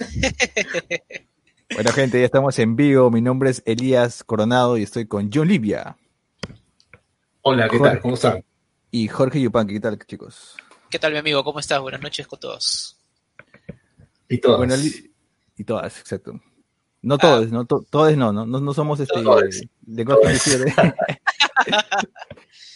[1.72, 3.12] Bueno, gente, ya estamos en vivo.
[3.12, 5.96] Mi nombre es Elías Coronado y estoy con John Livia.
[7.42, 7.92] Hola, ¿qué Jorge.
[7.92, 8.02] tal?
[8.02, 8.44] ¿Cómo están?
[8.90, 9.74] Y Jorge Yupanqui.
[9.74, 10.56] ¿Qué tal, chicos?
[10.90, 11.44] ¿Qué tal, mi amigo?
[11.44, 11.80] ¿Cómo estás?
[11.80, 12.98] Buenas noches con todos.
[14.28, 14.58] Y todos.
[14.58, 14.74] Bueno,
[15.56, 16.40] y todas, exacto.
[17.02, 19.42] No todos, no to- todos no, no, no, no somos este Todos.
[19.82, 20.04] de-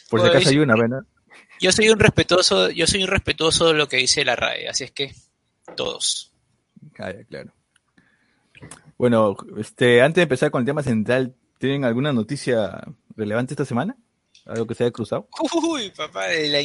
[0.08, 1.00] Por si acaso hay una, ¿verdad?
[1.60, 4.84] Yo soy un respetuoso, yo soy un respetuoso de lo que dice la RAE, así
[4.84, 5.12] es que
[5.76, 6.30] todos.
[6.98, 7.52] Ah, ya, claro.
[8.96, 12.82] Bueno, este, antes de empezar con el tema central, ¿tienen alguna noticia
[13.16, 13.96] relevante esta semana?
[14.46, 15.28] ¿Algo que se haya cruzado?
[15.68, 16.60] Uy, papá, la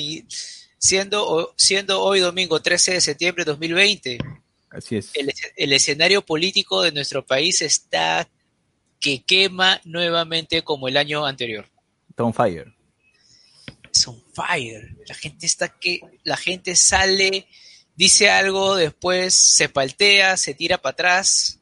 [0.77, 4.17] siendo, siendo hoy domingo 13 de septiembre de 2020,
[4.69, 5.11] Así es.
[5.16, 8.29] el, esce- el escenario político de nuestro país está
[8.99, 11.66] que quema nuevamente como el año anterior.
[12.09, 12.73] Está on fire.
[13.94, 14.95] Es on fire.
[15.07, 17.47] La gente está que, la gente sale,
[18.00, 21.59] dice algo, después se paltea, se tira para atrás,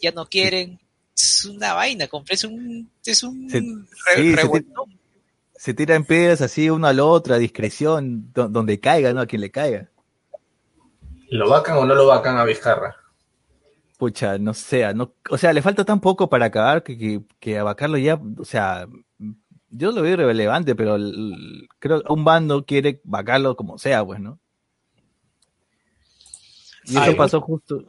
[0.00, 0.78] ya no quieren.
[1.16, 4.98] Es una vaina, es un, es un Se- re- sí, se revueltón.
[5.56, 9.20] Se tiran piedras así uno al otro, a discreción, do- donde caiga, ¿no?
[9.20, 9.88] A quien le caiga.
[11.30, 12.94] ¿Lo vacan o no lo vacan a Vizcarra?
[13.98, 17.58] Pucha, no sé, no, o sea, le falta tan poco para acabar que, que, que
[17.58, 18.86] abacarlo ya, o sea,
[19.70, 24.04] yo lo veo irrelevante, pero el- el- creo que un bando quiere vacarlo como sea,
[24.04, 24.38] pues, ¿no?
[26.88, 27.84] Y eso Ay, pasó justo,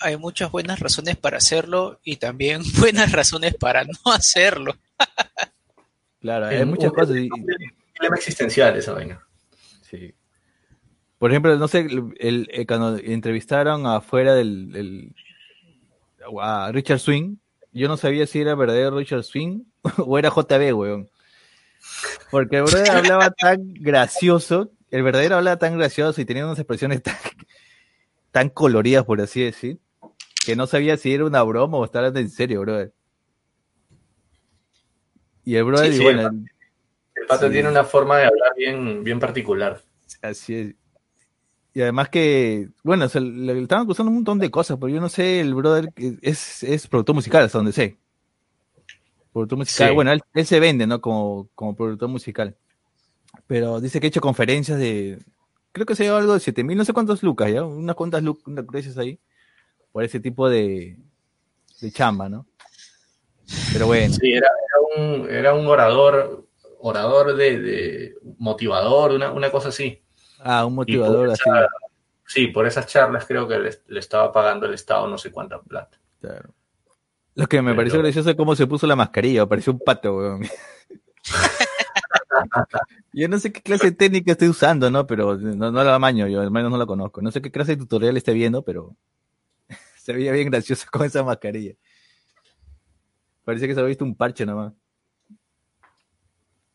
[0.00, 4.76] Hay muchas buenas razones para hacerlo y también buenas razones para no hacerlo.
[6.20, 7.16] claro, hay muchas un- cosas.
[7.16, 9.20] y- dilema existencial esa vaina.
[9.88, 10.14] Sí.
[11.18, 15.14] Por ejemplo, no sé, el, el- eh, cuando entrevistaron afuera del, del-
[16.40, 17.36] a Richard Swing,
[17.72, 19.62] yo no sabía si era verdadero Richard Swing
[19.98, 21.08] o era JB, weón.
[22.30, 27.02] Porque el verdadero hablaba tan gracioso, el verdadero hablaba tan gracioso y tenía unas expresiones
[27.02, 27.14] tan,
[28.34, 29.78] tan coloridas, por así decir,
[30.44, 32.92] que no sabía si era una broma o hablando en serio, brother.
[35.44, 36.22] Y el brother, Sí, y bueno,
[37.14, 37.52] El pato Sí.
[37.52, 39.80] tiene una forma de hablar bien, bien particular.
[40.20, 40.74] Así es.
[41.74, 45.00] Y además que, bueno, se le, le estaban acusando un montón de cosas, pero yo
[45.00, 47.98] no sé, el brother es, es productor musical, hasta donde sé.
[49.32, 51.00] Productor musical, bueno, él, él se vende, ¿no?
[51.00, 52.56] Como, como productor musical.
[53.46, 55.20] Pero dice que ha hecho conferencias de,
[55.74, 57.64] creo que se lleva algo de 7 mil, no sé cuántos lucas, ¿ya?
[57.64, 59.18] Unas cuantas lucas, unas gracias ahí,
[59.92, 60.96] por ese tipo de,
[61.80, 62.46] de chamba, ¿no?
[63.72, 66.46] Pero bueno, Sí, era, era un, era un orador,
[66.78, 70.02] orador de, de motivador, una, una cosa así.
[70.38, 71.42] ah, un motivador así.
[72.26, 75.60] Sí, por esas charlas creo que le, le estaba pagando el Estado no sé cuánta
[75.60, 75.98] plata.
[76.20, 76.54] Claro.
[77.34, 80.16] Lo que me Pero- pareció gracioso es cómo se puso la mascarilla, pareció un pato,
[80.16, 80.42] weón.
[83.12, 85.06] yo no sé qué clase de técnica estoy usando, ¿no?
[85.06, 87.22] Pero no, no la amaño, yo al menos no la conozco.
[87.22, 88.96] No sé qué clase de tutorial esté viendo, pero
[89.96, 91.74] se veía bien gracioso con esa mascarilla.
[93.44, 94.72] Parece que se había visto un parche nomás.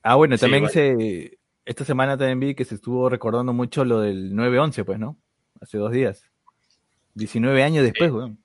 [0.04, 0.74] Ah, bueno, Sí, también bueno.
[0.74, 5.18] se, esta semana también vi que se estuvo recordando mucho lo del 9-11, pues, ¿no?
[5.62, 6.24] Hace dos días.
[7.16, 8.40] 19 años después, weón.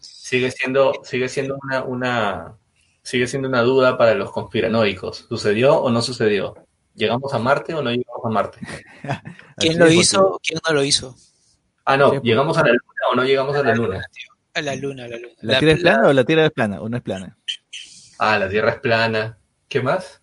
[0.00, 2.58] Sigue siendo, sigue siendo una, una,
[3.02, 5.26] sigue siendo una duda para los conspiranoicos.
[5.28, 6.54] ¿Sucedió o no sucedió?
[6.94, 8.60] ¿Llegamos a Marte o no llegamos a Marte?
[9.56, 10.38] ¿Quién lo hizo?
[10.46, 11.16] ¿Quién no lo hizo?
[11.84, 12.22] Ah, no, pues.
[12.22, 14.04] ¿llegamos a la Luna o no llegamos a la Luna?
[14.54, 15.32] A la luna, a la luna.
[15.40, 16.80] ¿La tierra es plana o la tierra es plana?
[16.82, 17.38] ¿O no es plana?
[18.18, 19.38] Ah, la Tierra es plana.
[19.66, 20.20] ¿Qué más?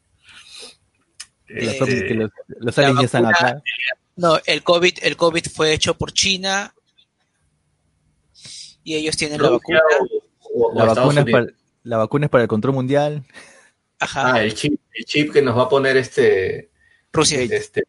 [1.48, 3.62] Este, los, los aliens ya están acá.
[4.16, 6.74] No, el COVID, el COVID fue hecho por China
[8.84, 9.82] y ellos tienen la vacuna.
[10.54, 13.24] o- o La Estados vacuna, es para, la vacuna es para el control mundial.
[14.00, 16.70] Ajá, Ah, el chip, el chip que nos va a poner este,
[17.12, 17.42] Rusia.
[17.42, 17.84] este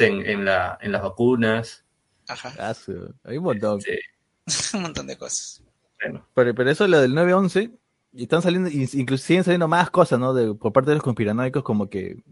[0.00, 1.84] en, en, la, en las vacunas.
[2.28, 2.74] Ajá,
[3.24, 3.80] hay un montón.
[3.80, 3.98] Sí,
[4.76, 5.62] un montón de cosas.
[6.02, 6.26] bueno.
[6.34, 7.70] Pero, pero eso lo del 9-11,
[8.14, 10.32] y están saliendo, incluso siguen saliendo más cosas, ¿no?
[10.34, 12.22] De, por parte de los conspiranoicos, como que,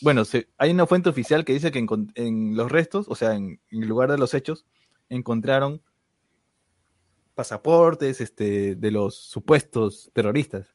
[0.00, 3.34] bueno, se- hay una fuente oficial que dice que en, en los restos, o sea,
[3.34, 4.64] en, en el lugar de los hechos,
[5.08, 5.82] encontraron
[7.42, 10.68] pasaportes este, de los supuestos terroristas.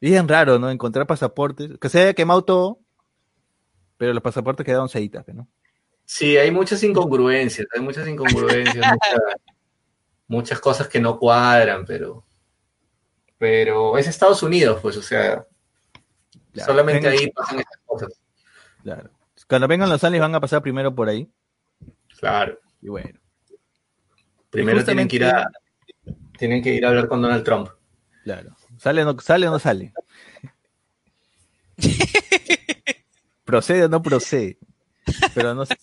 [0.00, 0.70] Bien raro, ¿no?
[0.70, 2.78] Encontrar pasaportes, que se haya quemado todo,
[3.96, 5.48] pero los pasaportes quedaron seitas, ¿no?
[6.04, 9.16] Sí, hay muchas incongruencias, hay muchas incongruencias, mucha,
[10.28, 12.24] muchas cosas que no cuadran, pero,
[13.36, 15.44] pero es Estados Unidos, pues, o sea,
[16.52, 18.20] Claro, solamente vengan- ahí pasan estas cosas.
[18.84, 19.10] Claro.
[19.48, 21.28] Cuando vengan los aliens van a pasar primero por ahí.
[22.20, 22.56] Claro.
[22.80, 23.18] Y bueno.
[24.50, 25.50] Primero tienen que ir a
[26.38, 27.68] tienen que ir a hablar con Donald Trump.
[28.24, 28.56] Claro.
[28.78, 29.48] ¿Sale o no sale?
[29.48, 29.92] O no sale?
[33.44, 34.58] ¿Procede o no procede?
[35.34, 35.76] Pero no sé.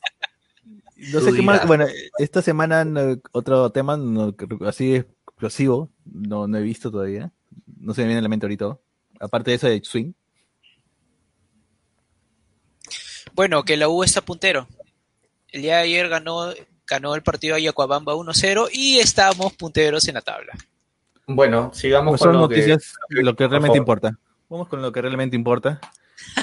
[1.14, 1.66] No sé qué más.
[1.68, 1.86] Bueno,
[2.18, 5.90] esta semana no- otro tema no, así explosivo.
[6.06, 7.32] No, no he visto todavía.
[7.80, 8.78] No se me viene a la mente ahorita.
[9.20, 10.14] Aparte de eso de Swing.
[13.34, 14.68] Bueno, que la U está puntero.
[15.50, 16.52] El día de ayer ganó,
[16.92, 20.52] ganó el partido de Yacuabamba 1-0 y estamos punteros en la tabla.
[21.26, 24.20] Bueno, sigamos Pues con son lo que noticias, lo que realmente importa.
[24.50, 25.80] Vamos con lo que realmente importa.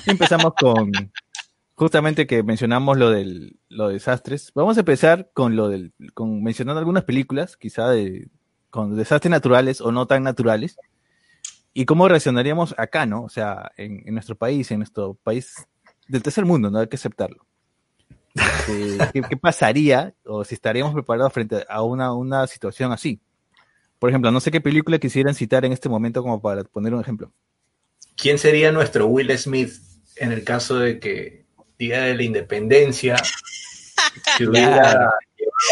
[0.07, 0.91] Y empezamos con
[1.75, 4.51] justamente que mencionamos lo del lo de desastres.
[4.55, 8.31] Vamos a empezar con lo del con mencionando algunas películas, quizá de
[8.71, 10.79] con desastres naturales o no tan naturales.
[11.75, 13.23] Y cómo reaccionaríamos acá, ¿no?
[13.23, 15.67] O sea, en, en nuestro país, en nuestro país
[16.09, 16.79] del tercer mundo, ¿no?
[16.79, 17.48] Hay que aceptarlo.
[19.13, 23.21] ¿Qué, qué pasaría o si estaríamos preparados frente a una, una situación así?
[23.99, 27.01] Por ejemplo, no sé qué película quisieran citar en este momento como para poner un
[27.01, 27.33] ejemplo.
[28.17, 29.73] ¿Quién sería nuestro Will Smith
[30.17, 31.45] en el caso de que
[31.79, 33.17] Día de la Independencia
[34.37, 35.11] se hubiera llevado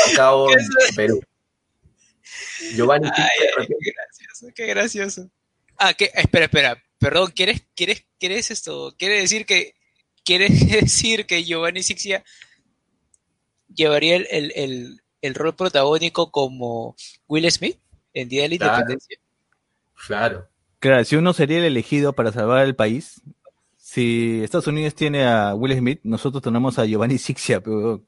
[0.07, 1.21] a cabo en Perú?
[2.75, 5.31] Giovanni Ay, qué gracioso, qué gracioso.
[5.79, 8.95] Ah, que, espera, espera, perdón, ¿quieres, quieres, quieres esto?
[8.99, 9.75] ¿Quiere decir que,
[10.25, 10.49] quiere
[10.83, 12.25] decir que Giovanni Sixia
[13.77, 16.97] llevaría el, el, el, el rol protagónico como
[17.29, 17.79] Will Smith
[18.15, 18.73] en Día de la Claro.
[18.75, 19.19] Independencia?
[20.07, 20.49] Claro.
[20.79, 23.21] Claro, si uno sería el elegido para salvar el país,
[23.77, 28.03] si Estados Unidos tiene a Will Smith, nosotros tenemos a Giovanni Sixia, pero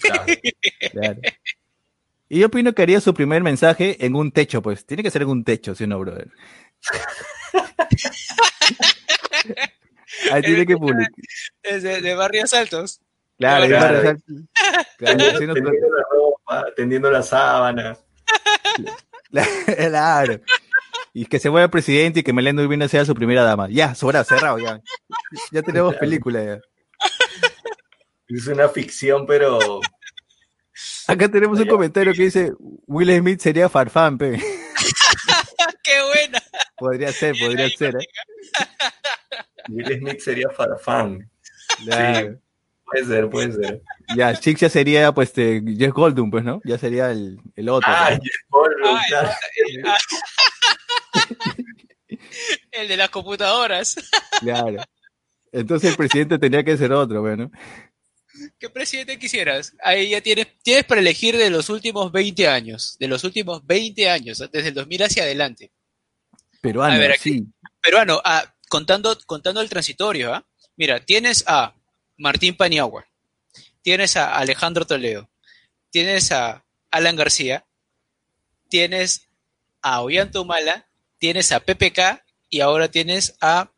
[0.00, 0.24] claro.
[0.92, 1.20] claro.
[2.30, 4.84] Y yo opino que haría su primer mensaje en un techo, pues.
[4.84, 6.30] Tiene que ser en un techo, si no, brother.
[10.32, 11.10] Ahí tiene que publicar.
[11.62, 13.00] Es de, de Barrios Altos.
[13.38, 14.02] Claro, Claro.
[14.02, 14.18] rezar-
[14.98, 17.96] claro, si no- Tendiendo la ropa, tendiendo la sábana.
[19.76, 20.40] claro.
[21.14, 23.68] Y que se vaya el presidente y que Melendo Urbina sea su primera dama.
[23.70, 24.80] Ya, sobrado, cerrado, ya.
[25.52, 26.58] Ya tenemos película ya.
[28.28, 29.80] Es una ficción, pero
[31.06, 32.52] Acá tenemos un comentario que dice
[32.86, 34.32] Will Smith sería Farfán, pe.
[35.82, 36.42] ¡Qué buena!
[36.76, 38.06] Podría ser, podría ser, ¿eh?
[39.70, 41.30] Will Smith sería Farfán.
[41.84, 42.38] Claro.
[42.90, 43.82] Puede ser, puede ser.
[44.16, 46.60] Ya, Chick ya sería, pues, este, Jeff Goldblum, pues, ¿no?
[46.64, 47.90] Ya sería el, el otro.
[47.92, 48.16] Ah, ¿no?
[48.22, 49.30] Jeff Goldblum, Ay, claro.
[52.70, 53.96] El de las computadoras.
[54.40, 54.82] Claro.
[55.52, 57.50] Entonces el presidente tenía que ser otro, bueno.
[58.58, 59.74] ¿Qué presidente quisieras?
[59.82, 62.96] Ahí ya tienes, tienes para elegir de los últimos 20 años.
[63.00, 65.72] De los últimos 20 años, desde el 2000 hacia adelante.
[66.60, 67.46] Peruano, A ver, aquí- sí.
[67.82, 70.46] Peruano, ah, contando, contando el transitorio, ¿ah?
[70.76, 71.74] Mira, tienes a
[72.18, 73.06] Martín Paniagua,
[73.82, 75.28] tienes a Alejandro Toledo,
[75.90, 77.64] tienes a Alan García,
[78.68, 79.28] tienes
[79.80, 80.86] a Ollanta Humala,
[81.18, 83.70] tienes a PPK y ahora tienes a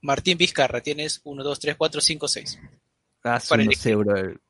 [0.00, 0.80] Martín Vizcarra.
[0.80, 2.58] Tienes 1, 2, 3, 4, 5, 6.
[3.24, 3.82] Ah, su- para no elegir.
[3.82, 4.40] sé, brother.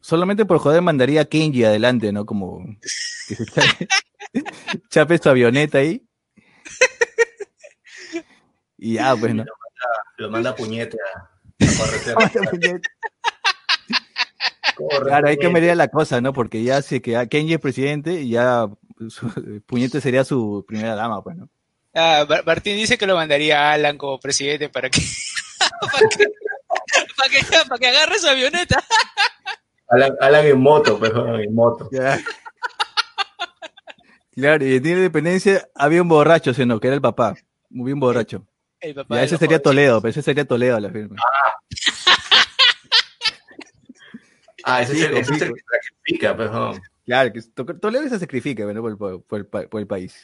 [0.00, 2.24] Solamente por joder mandaría a Kenji adelante, ¿no?
[2.26, 2.64] Como
[3.28, 3.88] que se chape,
[4.90, 6.02] chape su avioneta ahí.
[8.82, 9.44] Y ya, pues, ¿no?
[10.16, 11.29] Lo manda puñete a,
[14.88, 15.42] Claro, ahí puñete.
[15.42, 16.32] cambiaría la cosa, ¿no?
[16.32, 18.66] Porque ya sé que Kenji es presidente y ya
[19.08, 21.48] su, Puñete sería su primera dama, pues, ¿no?
[21.94, 25.00] Ah, Martín dice que lo mandaría a Alan como presidente para que,
[25.92, 26.26] para que,
[27.16, 28.82] para que, para que agarre su avioneta.
[29.88, 31.88] Alan, Alan en moto, pues, en moto.
[31.92, 32.18] Ya.
[34.32, 36.78] Claro, y en Día de Independencia había un borracho, ¿sí o no?
[36.78, 37.34] Que era el papá.
[37.68, 38.46] Muy bien borracho.
[38.80, 39.60] El papá Ya de ese sería.
[39.60, 41.16] Toledo, pero ese sería Toledo a la firma.
[44.62, 46.80] Ah, ese es el, Pico, ese es el que sacrifica, pues, ¿no?
[47.06, 49.86] Claro, que To- Toledo se sacrifica bueno, por, el, po- por el pa- por el
[49.86, 50.14] país.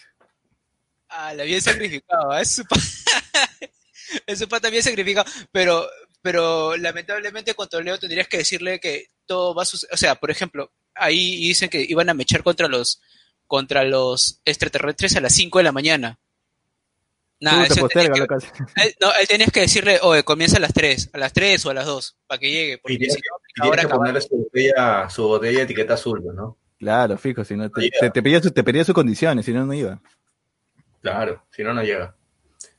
[1.09, 2.43] Ah, la bien sacrificado, ¿eh?
[2.43, 2.77] es su pa-
[4.27, 5.89] es su pata bien sacrificado, pero,
[6.21, 10.31] pero lamentablemente con Toledo tendrías que decirle que todo va a suceder, o sea, por
[10.31, 13.01] ejemplo, ahí dicen que iban a mechar contra los,
[13.47, 16.19] contra los extraterrestres a las 5 de la mañana.
[17.41, 18.11] Nada, eso que- él,
[19.01, 21.75] no, él tenías que decirle, oye, comienza a las 3, a las 3 o a
[21.75, 24.37] las 2, para que llegue, porque Y tienes si no, Y ahora que ponerle su
[24.37, 26.57] botella, su botella de etiqueta azul, pues, ¿no?
[26.79, 29.65] Claro, fijo, si no te, te, te pedía, su- te pedía sus condiciones, si no,
[29.67, 30.01] no iba.
[31.03, 32.15] Claro, si no, no llega.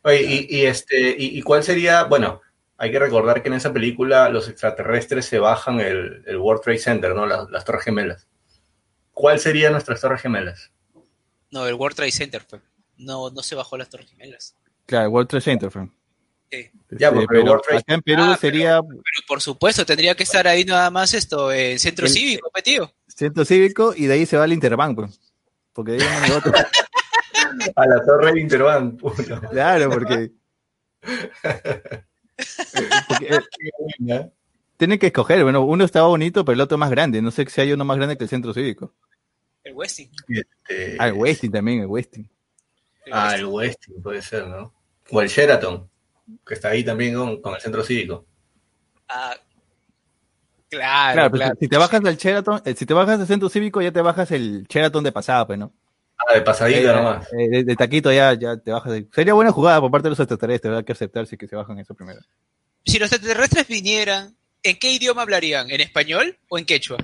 [0.03, 2.41] Oye, y, y este, y, y cuál sería, bueno,
[2.77, 6.77] hay que recordar que en esa película los extraterrestres se bajan el, el World Trade
[6.79, 7.25] Center, ¿no?
[7.25, 8.27] Las, las Torres Gemelas.
[9.13, 10.71] ¿Cuál serían nuestras Torres Gemelas?
[11.51, 12.59] No, el World Trade Center fue.
[12.97, 14.55] No, no se bajó las Torres Gemelas.
[14.85, 15.87] Claro, el World Trade Center fue.
[16.51, 16.69] Sí.
[16.91, 19.85] Ya, pues, Este, pero pero World Trade- acá en Perú Ah, sería Pero por supuesto,
[19.85, 22.91] tendría que estar ahí nada más esto, en centro El- cívico, tío.
[23.07, 25.19] centro cívico y de ahí se va al Interbank, pues.
[25.73, 26.51] Porque de ahí otro.
[27.75, 29.23] A la torre de Interbank, puto.
[29.51, 30.31] Claro, porque.
[33.07, 33.39] porque,
[34.09, 34.29] eh,
[34.77, 37.21] tienen que escoger, bueno, uno estaba bonito, pero el otro más grande.
[37.21, 38.93] No sé si hay uno más grande que el centro cívico.
[39.63, 40.09] El Westing.
[40.29, 42.29] Este, Ah, el Westin también, el Westin.
[43.07, 44.73] El Ah, el Westin puede ser, ¿no?
[45.11, 45.89] O el Sheraton,
[46.45, 48.25] que está ahí también con, con el centro cívico.
[49.07, 49.33] Ah,
[50.69, 51.31] claro, Claro, claro.
[51.31, 54.01] pero si te bajas del Sheraton, eh, si te bajas del centro cívico, ya te
[54.01, 55.73] bajas el Sheraton de pasada, pues, ¿no?
[56.17, 57.27] Ah, de pasadita Eh, nomás.
[57.33, 58.91] eh, de, de taquito ya, ya te bajas.
[58.91, 60.79] de- Sería buena jugada por parte de los extraterrestres, ¿verdad?
[60.79, 62.19] Hay que aceptar si que se bajan eso primero.
[62.85, 65.69] Si los extraterrestres vinieran, ¿en qué idioma hablarían?
[65.69, 66.97] ¿En español o en quechua?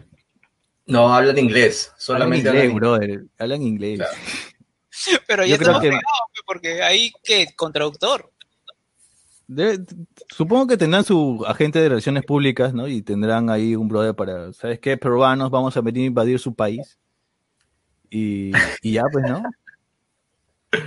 [0.85, 1.93] No, hablan inglés.
[1.97, 3.23] Solamente hablan inglés, hablan brother.
[3.37, 3.97] Hablan inglés.
[3.99, 4.17] Claro.
[5.27, 7.47] Pero ya estamos que- pegados, pe, porque ahí, ¿qué?
[7.55, 8.31] Con traductor.
[9.47, 9.83] Debe-
[10.29, 12.87] supongo que tendrán su agente de relaciones públicas, ¿no?
[12.87, 14.97] Y tendrán ahí un brother para, ¿sabes qué?
[14.97, 16.97] Peruanos, vamos a venir a invadir su país.
[18.09, 19.43] Y, y ya, pues, ¿no?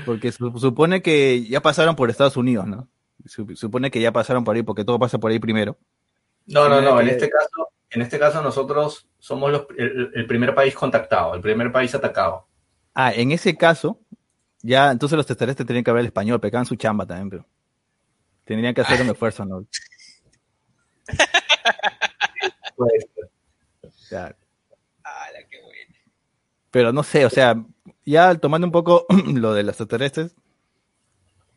[0.05, 2.89] Porque su- supone que ya pasaron por Estados Unidos, ¿no?
[3.27, 5.77] Su- supone que ya pasaron por ahí, porque todo pasa por ahí primero.
[6.47, 7.01] No, no, no.
[7.01, 11.41] En este caso, en este caso nosotros somos los- el, el primer país contactado, el
[11.41, 12.47] primer país atacado.
[12.99, 14.01] Ah, en ese caso,
[14.63, 17.47] ya entonces los extraterrestres tenían que hablar español, pecaban su chamba también, pero
[18.45, 19.67] tendrían que hacer un esfuerzo, ¿no?
[22.77, 23.09] Puede ser.
[23.83, 24.37] ¡Hala, Claro.
[25.05, 25.95] Ah, qué bueno!
[26.71, 27.57] Pero no sé, o sea,
[28.05, 30.35] ya tomando un poco lo de los extraterrestres,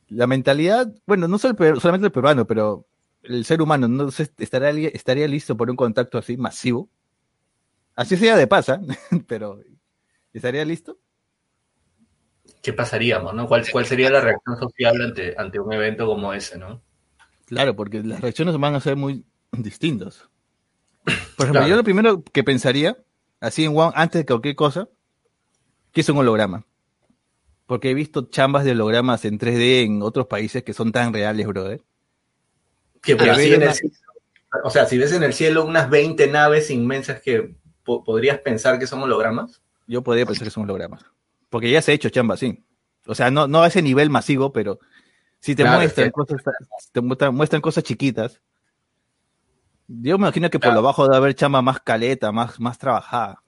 [0.08, 2.86] la mentalidad, bueno, no solo el solamente el peruano, pero
[3.24, 6.90] el ser humano, no sé, estaría listo por un contacto así masivo.
[7.96, 8.82] Así sea de pasa,
[9.28, 9.60] pero
[10.34, 11.00] ¿estaría listo?
[12.62, 13.48] ¿Qué pasaríamos, no?
[13.48, 16.82] ¿Cuál, cuál sería la reacción social ante, ante un evento como ese, no?
[17.46, 20.28] Claro, porque las reacciones van a ser muy distintas.
[21.06, 21.14] Por
[21.46, 21.68] ejemplo, Claro.
[21.68, 22.98] yo lo primero que pensaría,
[23.40, 24.90] así en One, antes de cualquier cosa,
[25.94, 26.66] que es un holograma.
[27.66, 31.48] Porque he visto chambas de hologramas en 3D en otros países que son tan reales,
[31.48, 31.82] brother.
[33.02, 33.94] Que pero en el cielo-
[34.64, 38.80] o sea, si ves en el cielo unas 20 naves inmensas que po- podrías pensar
[38.80, 39.62] que son hologramas.
[39.88, 41.06] Yo podría pensar que son hologramas.
[41.50, 42.64] Porque ya se ha hecho chamba así.
[43.06, 44.80] O sea, no, no a ese nivel masivo, pero
[45.40, 46.42] si te Claro, muestran es que- cosas,
[46.92, 48.42] te muestran, muestran cosas chiquitas.
[49.88, 50.82] Yo me imagino que por Claro.
[50.82, 53.42] lo bajo debe haber chamba más caleta, más, más trabajada.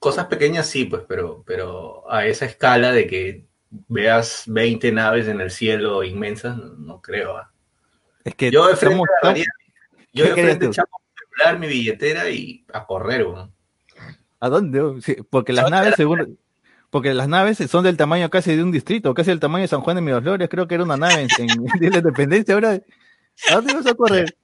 [0.00, 3.46] Cosas pequeñas sí, pues, pero, pero a esa escala de que
[3.88, 7.36] veas 20 naves en el cielo inmensas, no, no creo.
[7.36, 7.52] ¿ah?
[8.24, 10.88] Es que Yo de frente echaba
[11.58, 13.52] mi billetera y a correr, weón.
[14.40, 15.00] ¿A dónde?
[15.02, 16.38] Sí, porque las naves, según,
[16.90, 19.80] porque las naves son del tamaño casi de un distrito, casi del tamaño de San
[19.82, 21.48] Juan de Miraflores, creo que era una nave en,
[21.80, 22.80] la Independencia, ahora,
[23.50, 24.36] ¿a dónde vas a correr?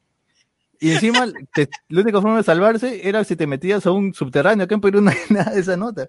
[0.81, 4.65] Y encima, te- la única forma de salvarse era si te metías a un subterráneo,
[4.65, 6.09] acá en Perú no hay nada de esa nota.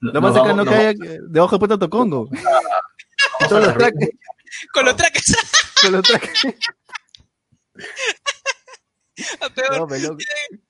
[0.00, 2.28] No- Lo más cercano vamos- que nos hay debajo de Puerto Tocongo.
[3.40, 4.10] a los traques,
[4.72, 5.36] Con los traques.
[5.82, 6.42] con los traques.
[9.40, 9.78] a peor.
[9.78, 10.16] No, me loco.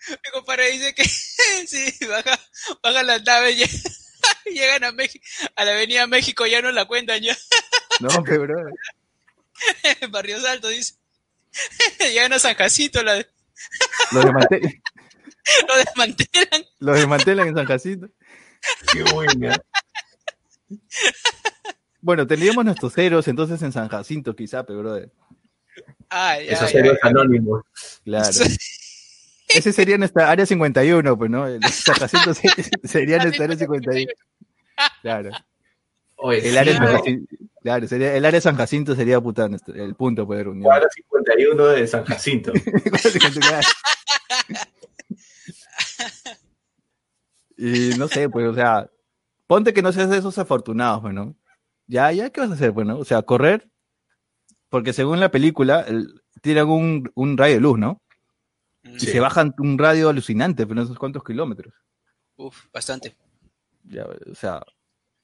[0.09, 1.05] Mi compadre dice que
[1.67, 2.38] sí, baja,
[2.83, 3.64] baja la nave y
[4.52, 5.25] llegan a México,
[5.57, 7.37] a la avenida México, ya no la cuentan ya.
[8.00, 8.71] No, pero bro.
[10.00, 10.95] En Barrio Salto dice.
[11.99, 13.17] Llegan a San Jacinto, la,
[14.12, 14.83] lo desmantelan.
[16.78, 18.09] los desmantelan en San Jacinto.
[18.93, 19.57] Qué buena.
[22.00, 25.11] Bueno, tendríamos nuestros ceros entonces en San Jacinto, quizá, pero brother.
[26.08, 26.97] Ay, Esos ay, ay.
[27.02, 27.62] anónimos.
[28.04, 28.28] Claro.
[29.49, 31.47] Ese sería nuestra área 51, pues, ¿no?
[31.47, 32.49] El San Jacinto se-
[32.85, 34.12] sería nuestra área 51.
[35.02, 35.30] Claro.
[36.16, 36.87] Oye, El sí, área, ¿no?
[36.99, 40.64] Jacinto, claro, sería, el área de San Jacinto sería puta, el punto pues, de reunión.
[40.64, 42.52] Cuadra 51 de San Jacinto.
[47.56, 48.90] y no sé, pues, o sea,
[49.47, 51.35] ponte que no seas de esos afortunados, pues, ¿no?
[51.87, 52.99] Ya, ya, ¿qué vas a hacer, pues, no?
[52.99, 53.68] O sea, correr,
[54.69, 58.01] porque según la película, el- tiran un, un rayo de luz, ¿no?
[58.85, 59.07] Y Sí.
[59.07, 61.75] se bajan un radio alucinante, pero no sé cuántos kilómetros.
[62.37, 63.17] Uf, bastante.
[63.85, 64.63] Ya, o sea,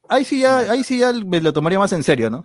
[0.09, 2.45] ahí sí ya, ahí sí ya me lo tomaría más en serio, ¿no?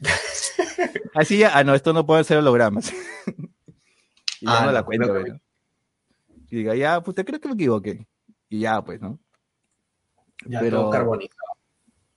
[1.14, 2.92] ahí sí ya, ah, no, esto no puede ser hologramas.
[4.40, 5.40] y ya Ah, no la no, cuento, ¿no?
[6.50, 8.06] Y diga, ya, pues te creo que me equivoqué.
[8.48, 9.18] Y ya, pues, ¿no?
[10.46, 11.40] Ya Pero- todo carbonizado.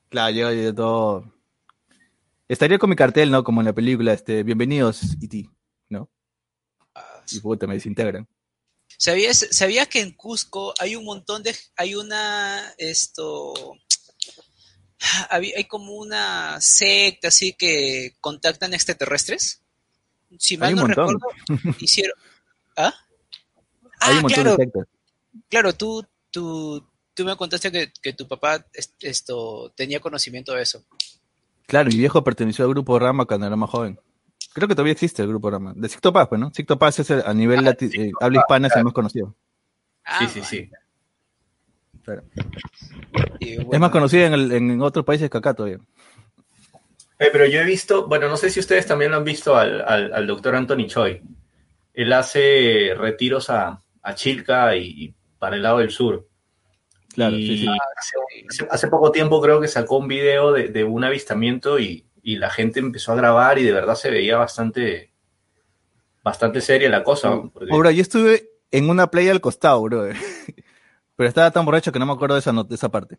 [0.10, 1.34] Claro, yo, yo todo.
[2.50, 3.44] Estaría con mi cartel, ¿no?
[3.44, 5.50] Como en la película, este, bienvenidos, E.T.,
[5.90, 6.10] ¿no?
[6.96, 8.28] Ah, Y puta, me desintegran.
[8.98, 13.54] ¿Sabías, ¿Sabías que en Cusco hay un montón de, hay una, esto,
[15.30, 19.62] hay, hay como una secta así que contactan extraterrestres?
[20.40, 21.20] Si Hay mal un no montón.
[21.20, 21.28] recuerdo,
[21.80, 22.18] hicieron,
[22.78, 22.94] ¿ah?
[24.00, 24.88] Hay un Ah, montón claro, de sectas.
[25.50, 30.64] claro, tú, tú, tú me contaste que, que tu papá es- esto tenía conocimiento de
[30.64, 30.84] eso.
[31.68, 34.00] Claro, mi viejo perteneció al grupo Rama cuando era más joven.
[34.54, 35.74] Creo que todavía existe el grupo Rama.
[35.76, 36.52] De Sicto Paz, pues, ¿no?
[36.52, 39.36] Sicto Paz es el- a nivel lati- eh, habla hispana es el más conocido.
[40.06, 40.72] Ah, sí, sí, sí.
[43.40, 45.80] y Es más conocido en, el- en otros países que acá todavía.
[47.20, 49.82] Eh, pero yo he visto, bueno, no sé si ustedes también lo han visto al,
[49.82, 51.22] al, al doctor Anthony Choi.
[51.94, 56.28] Él hace retiros a, a Chilca y, y para el lado del sur.
[57.18, 58.64] Claro, y sí, sí.
[58.70, 62.52] Hace, poco tiempo creo que sacó un video de, de un avistamiento y, y la
[62.52, 65.12] gente empezó a grabar y de verdad se veía bastante,
[66.24, 67.42] bastante seria la cosa.
[67.52, 70.10] Porque- bro, yo estuve en una playa al costado, bro.
[71.16, 73.18] Pero estaba tan borracho que no me acuerdo de esa, de esa parte.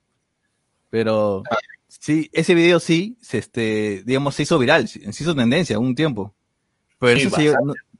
[0.90, 1.42] Pero
[1.88, 6.36] sí, ese video sí, se, este, digamos, se hizo viral, se hizo tendencia un tiempo.
[7.00, 7.48] Pero, Sí, eso sí,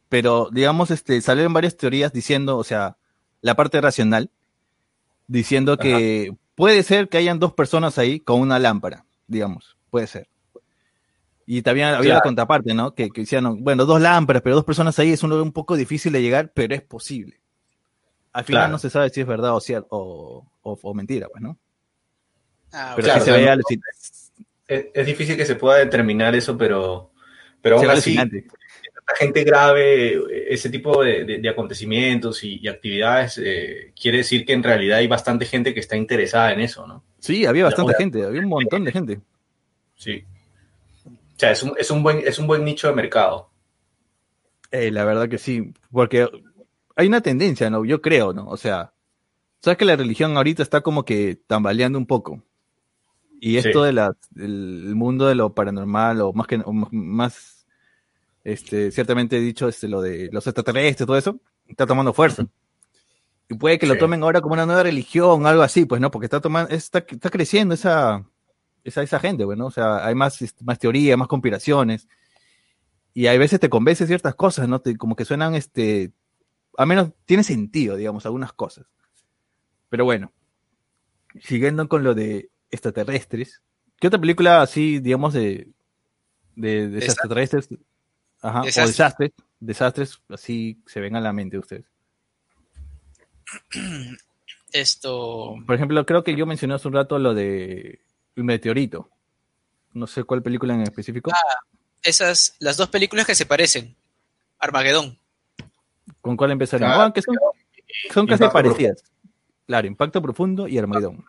[0.08, 2.98] pero digamos, este, salieron varias teorías diciendo, o sea,
[3.40, 4.30] la parte racional,
[5.28, 10.28] diciendo que puede ser que hayan dos personas ahí con una lámpara, digamos, puede ser.
[11.46, 12.94] Y también había la contraparte, ¿no?
[12.94, 16.12] Que, que decían, bueno, dos lámparas, pero dos personas ahí es un, un poco difícil
[16.12, 17.40] de llegar, pero es posible.
[18.32, 18.72] Al final Claro.
[18.72, 21.58] no se sabe si es verdad o, cier- o, o- o mentira, pues, ¿no?
[22.72, 23.80] ah, Pero Claro, sí se o sea, ve no- alucin-
[24.66, 27.12] es, es difícil que se pueda determinar eso, pero,
[27.62, 28.14] pero aún así.
[29.08, 30.20] La gente grave
[30.52, 34.98] ese tipo de, de- de acontecimientos y, y actividades, eh, quiere decir que en realidad
[34.98, 37.02] hay bastante gente que está interesada en eso, ¿no?
[37.18, 39.20] Sí, había bastante gente, había un montón de gente.
[39.96, 40.24] Sí.
[41.06, 43.50] O sea, es un, es un, buen, es un buen nicho de mercado.
[44.70, 46.28] Eh, la verdad que sí, porque
[46.94, 47.84] hay una tendencia, ¿no?
[47.84, 48.46] Yo creo, ¿no?
[48.48, 48.92] O sea,
[49.62, 52.42] sabes que la religión ahorita está como que tambaleando un poco.
[53.40, 53.94] Y esto Sí.
[53.94, 57.57] de del mundo de lo paranormal, o más que o más,
[58.48, 62.46] este, ciertamente dicho, este, lo de los extraterrestres, todo eso, está tomando fuerza.
[63.48, 66.10] Y puede que lo tomen ahora como una nueva religión, algo así, pues, ¿no?
[66.10, 68.24] Porque está tomando, está, está creciendo esa,
[68.84, 72.08] esa, esa gente, bueno, o sea, hay más, este, más teoría, más conspiraciones.
[73.14, 74.80] Y hay veces te convence ciertas cosas, ¿no?
[74.80, 76.12] Te- como que suenan, este,
[76.76, 78.86] al menos tiene sentido, digamos, algunas cosas.
[79.88, 80.32] Pero bueno,
[81.40, 83.62] siguiendo con lo de extraterrestres,
[83.98, 85.68] ¿qué otra película así, digamos, de,
[86.54, 87.68] de, extraterrestres,
[88.42, 89.32] ajá, o Desastres.
[89.60, 91.84] desastres, así se ven a la mente de ustedes?
[94.72, 98.00] esto, Por ejemplo, creo que yo mencioné hace un rato lo de
[98.36, 99.08] El Meteorito.
[99.94, 101.30] No sé cuál película en específico.
[102.02, 103.96] esas, las dos películas que se parecen,
[104.58, 105.18] Armagedón.
[106.20, 106.88] ¿Con cuál empezaron?
[106.88, 107.02] Claro.
[107.04, 107.34] Ah, que son,
[108.12, 109.02] son casi Impacto parecidas.
[109.66, 111.24] Claro, Impacto Profundo y Armagedón.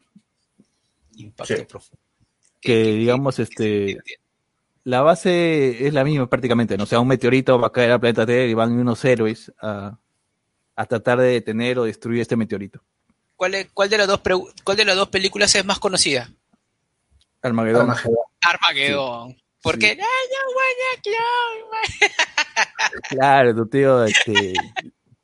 [1.16, 1.64] Impacto Sí.
[1.66, 2.02] profundo.
[2.62, 3.98] Que, digamos, este,
[4.90, 6.84] la base es la misma prácticamente, ¿no?
[6.84, 9.98] O sea, un meteorito va a caer al planeta Tierra y van unos héroes a,
[10.76, 12.82] a tratar de detener o destruir este meteorito.
[13.36, 14.20] ¿Cuál, es- cuál, de las dos,
[14.64, 16.30] ¿Cuál de las dos películas es más conocida?
[17.42, 17.82] Armagedón.
[17.84, 18.18] Armagedón.
[18.42, 19.38] Armagedón.
[19.62, 20.00] Porque Sí.
[20.00, 23.00] ¡Ay, no, bueno, claro!
[23.10, 24.54] Claro, tu tío, este,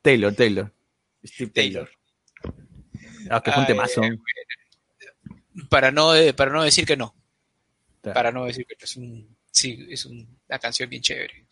[0.02, 0.72] Taylor, Taylor.
[1.24, 1.90] Steve Taylor.
[3.30, 4.00] Ah, que fue un Ay, temazo.
[5.68, 7.14] para no eh, para no decir que no.
[8.02, 8.14] Claro.
[8.14, 8.84] Para no decir que no.
[8.84, 11.44] es un sí, es un- una canción bien chévere.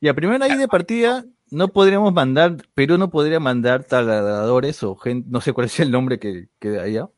[0.00, 4.94] Y a primera ahí de partida, no podríamos mandar, Perú no podría mandar taladradores o
[4.96, 7.08] gente, no sé cuál es el nombre que, que allá.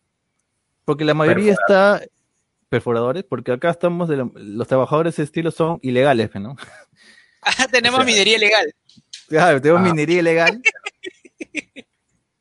[0.84, 2.00] Porque la mayoría está
[2.68, 6.56] perforadores, porque acá estamos, de la- los trabajadores de estilo son ilegales, ¿no?
[7.42, 8.74] Ah, tenemos O sea, minería ilegal.
[9.28, 9.84] Claro, tenemos Ah.
[9.90, 10.60] minería ilegal.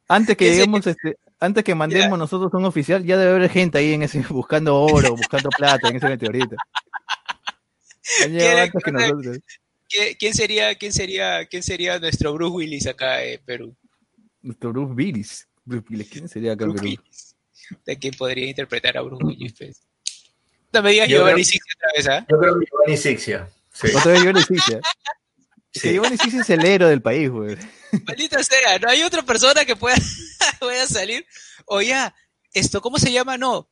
[0.07, 3.49] Antes que ¿Qué se- lleguemos, este, antes que mandemos nosotros un oficial, ya debe haber
[3.49, 6.55] gente ahí en ese, buscando oro, buscando plata en ese meteorito.
[8.23, 9.37] Han llegado ¿Quiere- antes que nosotros.
[9.89, 13.75] ¿Qui- ¿Quién sería, quién sería, quién sería nuestro Bruce Willis acá en Perú?
[14.41, 15.47] Nuestro Bruce Willis.
[15.65, 17.01] Bruce Willis, ¿quién sería acá en Bruce Perú?
[17.03, 17.35] Willis.
[17.85, 19.53] ¿De quién podría interpretar a Bruce Willis?
[19.57, 19.81] pues?
[20.71, 22.25] No me digas Yo Giovanni creo- Sixi otra vez, ¿ah?
[22.29, 23.49] Yo creo que Giovanni Sixia.
[23.73, 23.87] Sí.
[23.95, 24.79] Otra vez Giovanni Sixia.
[25.71, 25.93] Es que Sí.
[25.93, 27.55] Giovanni Sixia es el héroe del país, güey.
[28.07, 29.95] Maldita sea, no hay otra persona que pueda,
[30.59, 31.23] pueda salir.
[31.67, 32.15] O ya,
[32.53, 33.37] esto, ¿cómo se llama?
[33.37, 33.69] No,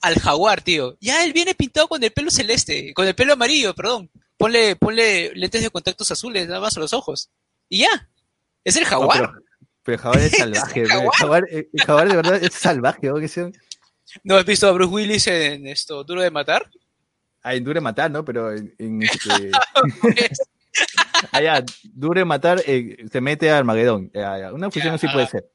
[0.00, 0.96] al jaguar, tío.
[1.00, 4.10] Ya él viene pintado con el pelo celeste, con el pelo amarillo, perdón.
[4.36, 7.30] Ponle, ponle lentes de contactos azules, nada más a los ojos.
[7.68, 8.08] Y ya,
[8.64, 9.18] es el No, jaguar.
[9.20, 9.42] pero,
[9.82, 10.82] pero el jaguar es salvaje, güey.
[10.84, 11.14] El jaguar.
[11.18, 13.50] jaguar, el jaguar de verdad es salvaje, que sea-
[14.24, 16.68] ¿No has visto a Bruce Willis en esto, Duro de Matar?
[17.42, 18.22] Ah, en Dure matar, ¿no?
[18.24, 19.50] Pero en, en este,
[21.32, 24.10] Allá, dure matar, eh, se mete a Armagedón.
[24.12, 24.52] Ya, ya.
[24.52, 25.28] Una fusión Ya, así puede ah.
[25.28, 25.50] ser.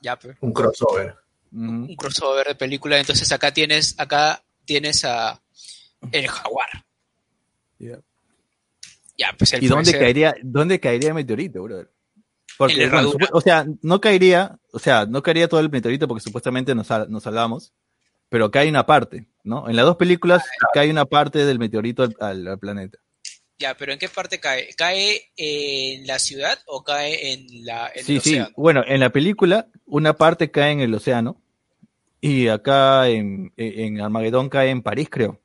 [0.00, 0.36] Ya, pues.
[0.40, 1.14] Un crossover.
[1.52, 2.98] Un crossover de película.
[2.98, 5.40] Entonces acá tienes, acá tienes a
[6.10, 6.68] el jaguar.
[7.78, 7.98] Ya.
[9.18, 11.90] Ya, pues el ¿Y dónde caería, dónde caería el meteorito, brother?
[12.58, 16.74] Porque, bueno, o sea, no caería, o sea, no caería todo el meteorito porque supuestamente
[16.74, 17.72] nos, sal- nos salvamos,
[18.28, 19.68] pero cae una parte, ¿no?
[19.68, 22.98] En las dos películas cae una parte del meteorito al, al- al planeta.
[23.58, 24.68] Ya, pero ¿en qué parte cae?
[24.76, 28.30] ¿Cae en la ciudad o cae en la en Sí, el sí.
[28.30, 28.50] océano?
[28.56, 31.40] Bueno, en la película una parte cae en el océano
[32.22, 35.38] y acá en, en Armagedón cae en París, creo.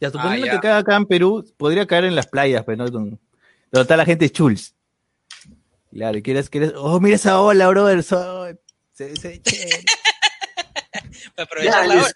[0.00, 0.52] Ya, suponiendo Ah, ya.
[0.54, 3.18] que cae acá en Perú, podría caer en las playas, pero no donde
[3.72, 4.74] está la gente chuls.
[5.92, 8.48] Claro, y quieres, quieres, oh, mira esa ola, brother, so-
[8.92, 9.84] se, se ve chévere.
[11.36, 12.12] Para aprovechar la hora.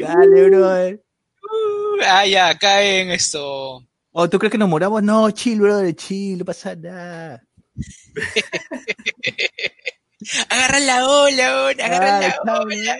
[0.00, 1.02] Dale, brother.
[1.42, 3.84] Uh, Ah, ya, cae en esto.
[4.12, 5.02] Oh, ¿tú crees que nos moramos?
[5.02, 7.42] No, chill, brother, chill, no pasa nada.
[10.48, 12.98] Agarra la ola, ola, agarra Ah, la ola.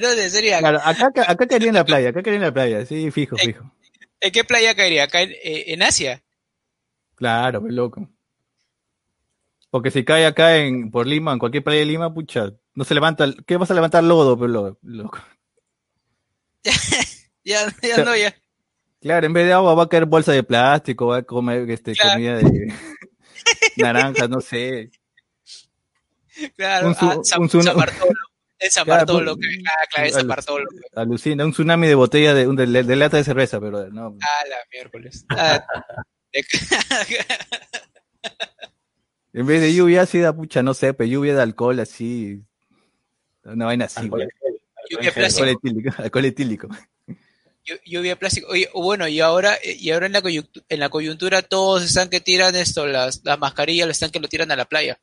[0.00, 0.58] ¿Dónde sería?
[0.58, 3.72] Claro, acá, acá, caería en la playa, acá caería en la playa, sí, fijo, fijo.
[4.20, 5.04] ¿En qué playa caería?
[5.04, 6.22] ¿Acá en, eh, en Asia?
[7.14, 8.08] Claro, qué loco.
[9.70, 12.94] Porque si cae acá en por Lima, en cualquier playa de Lima, pucha, no se
[12.94, 15.18] levanta, ¿qué vas a levantar lodo, pero lo- loco?
[17.44, 18.34] Ya, ya sea, no, ya.
[19.00, 21.94] Claro, en vez de agua va a caer bolsa de plástico, va a comer este
[21.94, 22.10] Claro.
[22.12, 22.74] comida de
[23.76, 24.90] naranjas, no sé.
[26.56, 27.68] Claro, Un su- ah, un tsunami.
[27.70, 28.12] San Bartolo.
[28.60, 29.36] En San Claro, Bartolo.
[29.36, 30.64] pues, que- ah, claro, en San Bartolo.
[30.96, 34.16] Alucina, un tsunami de botella de, un- de, de lata de cerveza, pero no.
[34.22, 35.24] Ah, la miércoles.
[35.30, 35.64] Ah,
[36.32, 36.44] de-
[39.32, 42.42] En vez de lluvia así da pucha, no sé, pero lluvia de alcohol así.
[43.44, 44.28] Una vaina así, Alcohol
[44.90, 45.12] Lluvia.
[45.14, 46.68] Alcohol etílico, alcohol etílico.
[47.64, 48.48] Llu- lluvia de plástico.
[48.50, 52.08] Oye, bueno, y ahora, eh, y ahora en la coyuntura, en la coyuntura todos están
[52.08, 54.98] que tiran esto, las, las mascarillas, lo están que lo tiran a la playa.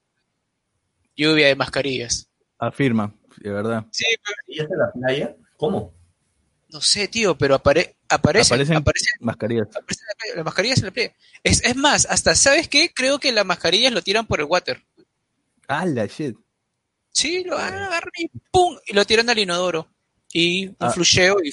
[1.15, 2.27] Lluvia de mascarillas.
[2.59, 3.85] Afirma, de verdad.
[3.91, 5.35] Sí, pero- ¿Y es de la playa?
[5.57, 5.93] ¿Cómo?
[6.67, 9.67] no sé, tío, pero apare, aparecen, Aparecen aparecen, mascarillas.
[9.69, 11.15] aparecen en la playa, las mascarillas en la playa.
[11.43, 12.91] Es, es más, hasta, ¿sabes qué?
[12.93, 14.83] Creo que las mascarillas lo tiran por el water.
[15.69, 16.35] Ah, la shit.
[17.11, 18.75] Sí, lo agarran y ¡pum!
[18.87, 19.87] Y lo tiran al inodoro.
[20.33, 20.89] Y un Ah.
[20.91, 21.51] flusheo y.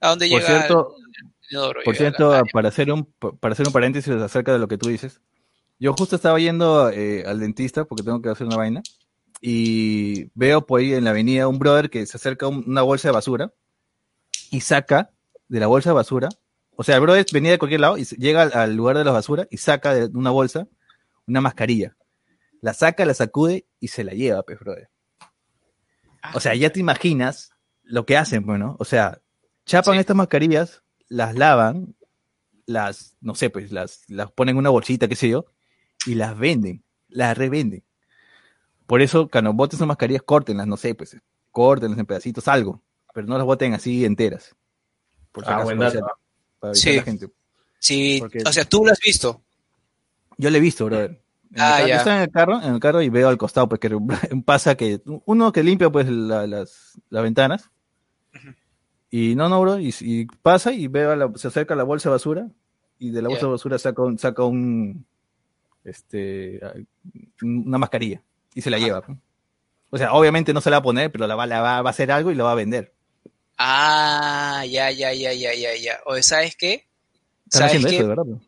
[0.00, 1.80] ¿a dónde Por llega cierto, el inodoro?
[1.84, 4.88] Por Llega cierto, para hacer un para hacer un paréntesis acerca de lo que tú
[4.88, 5.20] dices,
[5.78, 8.82] yo justo estaba yendo eh, al dentista porque tengo que hacer una vaina
[9.44, 12.80] y veo por ahí en la avenida un brother que se acerca a un- una
[12.82, 13.52] bolsa de basura
[14.52, 15.10] y saca
[15.48, 16.28] de la bolsa de basura,
[16.76, 19.10] o sea, el brother venía de cualquier lado y llega al, al lugar de la
[19.10, 20.68] basura y saca de una bolsa
[21.26, 21.96] una mascarilla,
[22.60, 24.88] la saca, la sacude y se la lleva, pues, brother.
[26.34, 27.50] O sea, ya te imaginas
[27.82, 29.20] lo que hacen, bueno, o sea,
[29.66, 30.00] chapan Sí.
[30.00, 31.94] estas mascarillas, las lavan,
[32.66, 35.46] las, no sé, pues las, las ponen en una bolsita, qué sé yo,
[36.06, 37.82] y las venden, las revenden.
[38.92, 41.16] Por eso, cuando boten esas mascarillas, córtenlas, no sé, pues,
[41.50, 42.82] córtenlas en pedacitos, algo,
[43.14, 44.54] pero no las boten así enteras.
[45.32, 46.06] Por si Ah, acaso, buen para dato.
[46.60, 46.90] para Sí.
[46.90, 47.30] a la gente.
[47.78, 49.40] Sí, porque- o sea, tú lo has visto.
[50.36, 51.22] Yo lo he visto, brother.
[51.56, 51.94] Ah, carro- ya.
[51.94, 53.88] Yo estaba en el carro, en el carro y veo al costado, pues que
[54.44, 57.70] pasa que uno que limpia pues la- las, las ventanas.
[59.08, 61.84] Y no, no, bro, y, y pasa y veo a la- se acerca a la
[61.84, 62.46] bolsa de basura
[62.98, 65.06] y de la bolsa de basura saca un, saca un
[65.82, 66.60] este
[67.40, 68.22] una mascarilla
[68.54, 69.02] y se la lleva.
[69.02, 69.18] pues.
[69.90, 71.90] O sea, obviamente no se la va a poner, pero la va, la va, va
[71.90, 72.92] a hacer algo y la va a vender.
[73.58, 76.00] Ah, ya, ya, ya, ya, ya, ya.
[76.06, 76.86] O ¿sabes qué?
[77.46, 77.94] Están ¿Sabes haciendo qué?
[77.96, 78.24] eso, de verdad.
[78.24, 78.40] bro.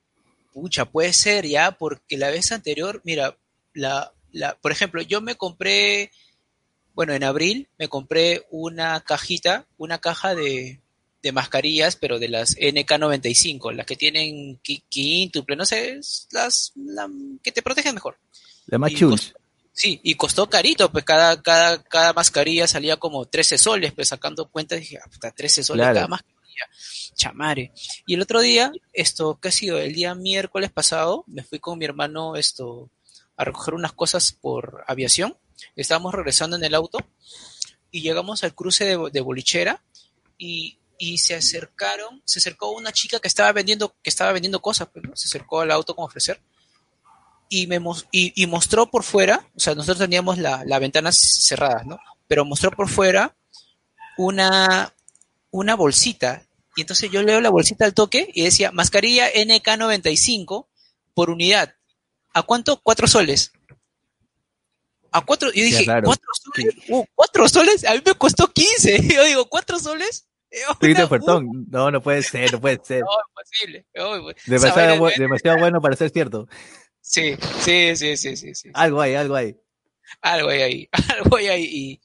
[0.52, 3.36] Pucha, puede ser ya, porque la vez anterior, mira,
[3.74, 6.10] la, la, por ejemplo, yo me compré,
[6.94, 10.80] bueno, en abril me compré una cajita, una caja de,
[11.22, 17.10] de mascarillas, pero de las NK95, las que tienen quíntuple, no sé, es las la-
[17.42, 18.16] que te protegen mejor.
[18.66, 18.92] La más.
[19.76, 24.48] Sí, y costó carito, pues cada, cada, cada mascarilla salía como 13 soles, pues sacando
[24.48, 25.94] cuenta dije, ah, puta, 13 soles Claro.
[25.96, 26.68] cada mascarilla,
[27.16, 27.72] chamare.
[28.06, 29.78] Y el otro día, esto, ¿qué ha sido?
[29.78, 32.88] El día miércoles pasado, me fui con mi hermano, esto,
[33.36, 35.36] a recoger unas cosas por aviación,
[35.74, 36.98] estábamos regresando en el auto,
[37.90, 39.82] y llegamos al cruce de, de Bolichera,
[40.38, 44.88] y, y se acercaron, se acercó una chica que estaba vendiendo, que estaba vendiendo cosas,
[44.92, 45.16] pues, ¿no?
[45.16, 46.40] Se acercó al auto como ofrecer,
[47.48, 47.80] y, me
[48.10, 51.98] y, y mostró por fuera, o sea, nosotros teníamos la- las ventanas cerradas, ¿no?
[52.26, 53.34] Pero mostró por fuera
[54.16, 54.92] una,
[55.50, 56.42] una bolsita.
[56.76, 60.66] Y entonces yo leo la bolsita al toque y decía, mascarilla NK95
[61.14, 61.74] por unidad.
[62.32, 62.80] ¿A cuánto?
[62.82, 63.52] Cuatro soles.
[65.12, 66.06] A cuatro, yo dije, claro.
[66.06, 66.74] ¿cuatro soles?
[66.88, 67.84] Uh, ¿Cuatro soles?
[67.84, 69.00] A mí me costó 15.
[69.14, 70.26] Yo digo, ¿cuatro soles?
[70.80, 71.64] Twitter Una-.
[71.70, 73.02] No, no puede ser, no puede ser.
[73.04, 73.86] No, imposible.
[73.94, 74.56] No, imposible.
[74.56, 76.48] Esa Demasiado, bu- demasiado bueno para ser cierto.
[77.06, 78.70] Sí, sí, sí, sí, sí, sí.
[78.72, 79.54] Algo hay, algo hay.
[80.22, 81.64] Algo hay ahí, algo hay ahí.
[81.64, 82.00] Y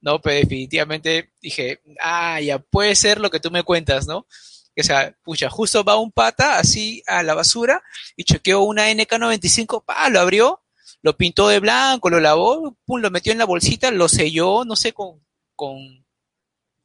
[0.00, 4.18] no, pero definitivamente dije, ah, ya puede ser lo que tú me cuentas, ¿no?
[4.18, 7.82] O sea, pucha, justo va un pata así a la basura
[8.16, 10.62] y chequeó una NK95, pa, lo abrió,
[11.02, 14.76] lo pintó de blanco, lo lavó, pum, lo metió en la bolsita, lo selló, no
[14.76, 15.20] sé, con,
[15.56, 16.06] con,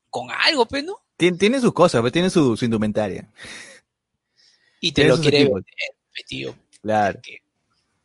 [0.10, 0.98] con algo, pues, ¿no?
[1.18, 3.30] Tiene, tiene sus cosas, pero tiene su, su indumentaria.
[4.82, 5.64] Y te Tiene lo quiere vender,
[6.12, 6.56] pues, tío.
[6.82, 7.20] Claro.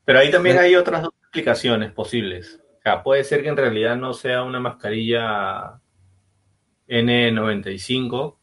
[0.05, 2.61] Pero ahí también hay otras dos explicaciones posibles.
[2.79, 5.81] O sea, puede ser que en realidad no sea una mascarilla
[6.88, 8.37] N95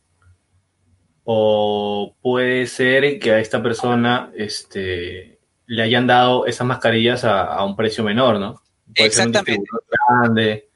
[1.23, 7.63] o puede ser que a esta persona este, le hayan dado esas mascarillas a, a
[7.63, 8.61] un precio menor, ¿no?
[8.95, 9.69] Puede ser un Exactamente.
[10.09, 10.69] grande.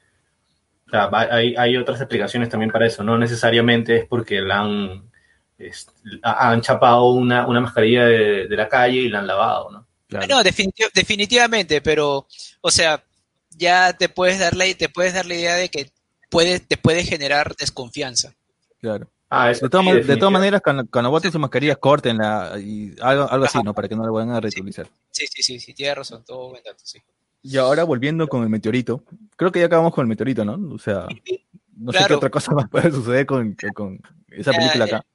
[0.86, 3.02] O sea, hay, hay otras explicaciones también para eso.
[3.02, 5.10] No necesariamente es porque la han,
[5.58, 5.88] es-
[6.22, 9.85] han chapado una, una mascarilla de, de la calle y la han lavado, ¿no?
[10.08, 10.26] Claro.
[10.28, 12.26] No, definiti- definitivamente, pero,
[12.60, 13.02] o sea,
[13.50, 15.90] ya te puedes dar la, te puedes dar la idea de que
[16.30, 18.34] puede, te puede generar desconfianza.
[18.80, 19.10] claro.
[19.28, 22.94] Ah, eso De todas, sí, de todas maneras, cuando, cuando boten sus mascarillas, córtenla y
[23.00, 23.74] algo, algo así, ¿no?
[23.74, 24.88] Para que no la vayan a reutilizar.
[25.10, 27.00] Sí, sí, sí, sí, tienes razón, todo buen dato, sí.
[27.42, 29.02] Y ahora volviendo con el meteorito.
[29.34, 30.72] Creo que ya acabamos con el meteorito, ¿no?
[30.72, 31.08] O sea,
[31.76, 35.06] no sé qué otra cosa más puede suceder con, con esa película eh, acá.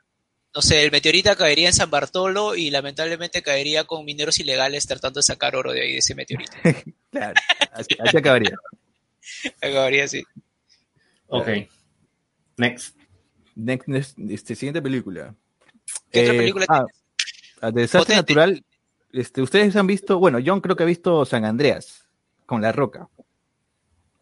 [0.54, 5.20] No sé, el meteorito caería en San Bartolo y lamentablemente caería con mineros ilegales tratando
[5.20, 6.52] de sacar oro de ahí de ese meteorito.
[7.12, 7.34] Claro,
[7.74, 8.56] así, así acabaría.
[9.62, 10.24] Acabaría así.
[11.28, 11.48] Ok.
[12.56, 12.96] Next.
[13.54, 15.36] Next, next, este, siguiente película.
[16.10, 16.86] ¿Qué otra Eh, película ah,
[17.62, 18.34] ah, de desastre Potente.
[18.34, 18.66] natural.
[19.12, 22.08] Este, ustedes han visto, bueno, John creo que ha visto San Andreas
[22.46, 23.10] con La Roca.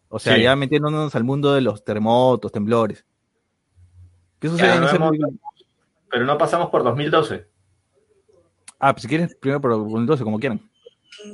[0.08, 0.42] O sea, Sí.
[0.42, 3.04] ya metiéndonos al mundo de los terremotos, temblores.
[4.40, 5.28] ¿Qué sucede Ya, en hemos- película?
[6.10, 7.46] Pero no pasamos por 2012.
[8.78, 10.60] Ah, pues si quieres, primero por el 12, como quieran.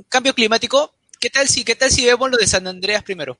[0.08, 3.38] Cambio climático, ¿qué tal si, qué tal si vemos lo de San Andreas primero?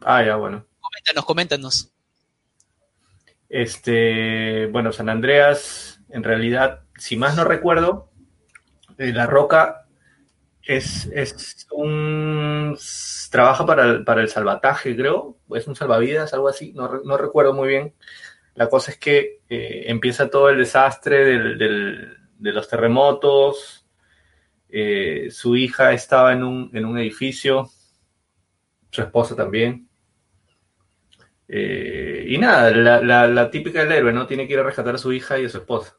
[0.00, 0.64] Ah, ya, bueno.
[0.80, 1.92] Coméntanos, coméntanos.
[3.48, 8.10] Este, bueno, San Andreas, en realidad, si más no recuerdo,
[8.98, 9.86] eh, La Roca
[10.62, 12.78] es, es un...
[13.30, 17.54] trabaja para el, para el salvataje, creo, es un salvavidas, algo así, no, no recuerdo
[17.54, 17.94] muy bien.
[18.58, 23.86] La cosa es que eh, empieza todo el desastre del- del- de los terremotos,
[24.68, 27.70] eh, su hija estaba en un, en un edificio,
[28.90, 29.88] su esposa también.
[31.46, 34.26] Eh, y nada, la, la- la típica del héroe, ¿no?
[34.26, 35.96] Tiene que ir a rescatar a su hija y a su esposa.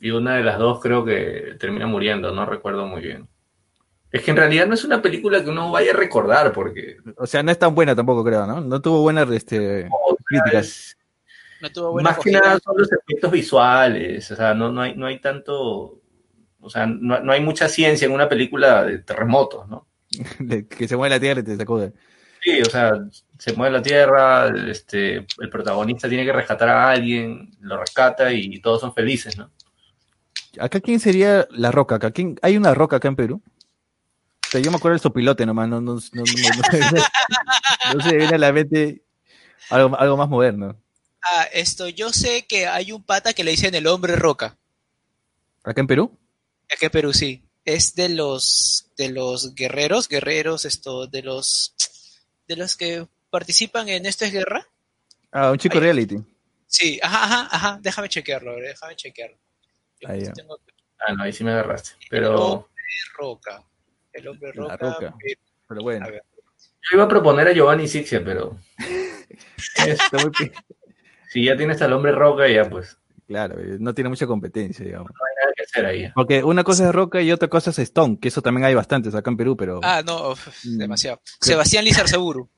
[0.00, 3.28] Y una de las dos creo que termina muriendo, no recuerdo muy bien.
[4.10, 7.26] Es que en realidad no es una película que uno vaya a recordar, porque O
[7.26, 8.60] sea, no es tan buena tampoco, creo, ¿no?
[8.60, 9.88] No tuvo buenas este,
[10.24, 10.66] críticas.
[10.66, 10.96] es-
[11.60, 14.94] No tuvo buena más que nada son los efectos visuales, o sea, no, no, hay,
[14.96, 16.00] no hay tanto,
[16.60, 19.86] o sea, no, no hay mucha ciencia en una película de terremotos, ¿no?
[20.68, 21.92] que se mueve la tierra y te sacude.
[22.42, 22.92] Sí, o sea,
[23.38, 28.60] se mueve la tierra, este, el protagonista tiene que rescatar a alguien, lo rescata y
[28.60, 29.50] todos son felices, ¿no?
[30.58, 31.96] ¿Acá quién sería la roca?
[31.96, 32.36] ¿Acá quién?
[32.42, 33.42] ¿Hay una roca acá en Perú?
[33.44, 38.16] O sea, yo me acuerdo del sopilote nomás, no, no, no, no, no- no se
[38.16, 39.02] viene a la mente
[39.70, 40.76] algo, algo más moderno.
[41.22, 44.56] Ah, esto, yo sé que hay un pata que le dicen el hombre roca.
[45.62, 46.18] ¿Acá en Perú?
[46.72, 47.44] Aquí en Perú, sí.
[47.64, 51.74] Es de los, de los guerreros, guerreros, esto, de los,
[52.48, 54.66] de los que participan en Esto es Guerra.
[55.30, 55.80] Ah, un chico Ahí.
[55.84, 56.16] reality.
[56.66, 57.78] Sí, ajá, ajá, ajá.
[57.82, 59.36] Déjame chequearlo, a ver, déjame chequearlo.
[60.06, 60.32] Ahí ya.
[60.32, 60.58] tengo
[61.06, 61.90] Ah, no, ahí sí me agarraste.
[62.00, 62.70] el Pero hombre
[63.18, 63.64] roca.
[64.12, 65.14] El hombre La roca.
[65.68, 68.58] Pero bueno, yo iba a proponer a Giovanni Sixia, pero
[69.86, 70.30] está muy
[71.30, 75.10] si ya tienes al hombre roca, ya pues claro, eh, no tiene mucha competencia, digamos.
[75.12, 76.12] no hay nada que hacer ahí.
[76.14, 79.14] Porque una cosa es roca y otra cosa es stone, que eso también hay bastantes
[79.14, 80.78] acá en Perú, pero Ah, no, uf, Mm.
[80.78, 81.20] demasiado.
[81.40, 82.48] Sebastián Lizarzaburu.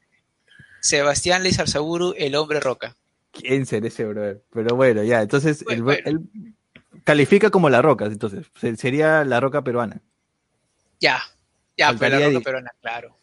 [0.80, 2.96] Sebastián Lizarzaburu, el hombre roca.
[3.30, 4.42] ¿quién será ese brother?
[4.52, 6.20] Pero bueno, ya, entonces Bueno, él, bueno.
[6.40, 6.54] él
[7.04, 10.02] califica como la roca, entonces se- sería la roca peruana.
[11.00, 11.18] Ya,
[11.76, 13.16] ya, pero la Faltaría roca peruana, claro.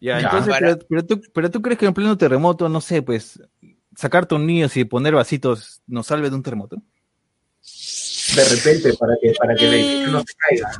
[0.00, 0.26] Ya, Ya.
[0.26, 3.40] entonces, Para- pero, pero tú, pero tú crees que en pleno terremoto, no sé, pues,
[3.98, 6.76] sacar tornillos y poner vasitos nos salve de un terremoto.
[8.36, 10.70] De repente, para que, para que el edificio no se caiga.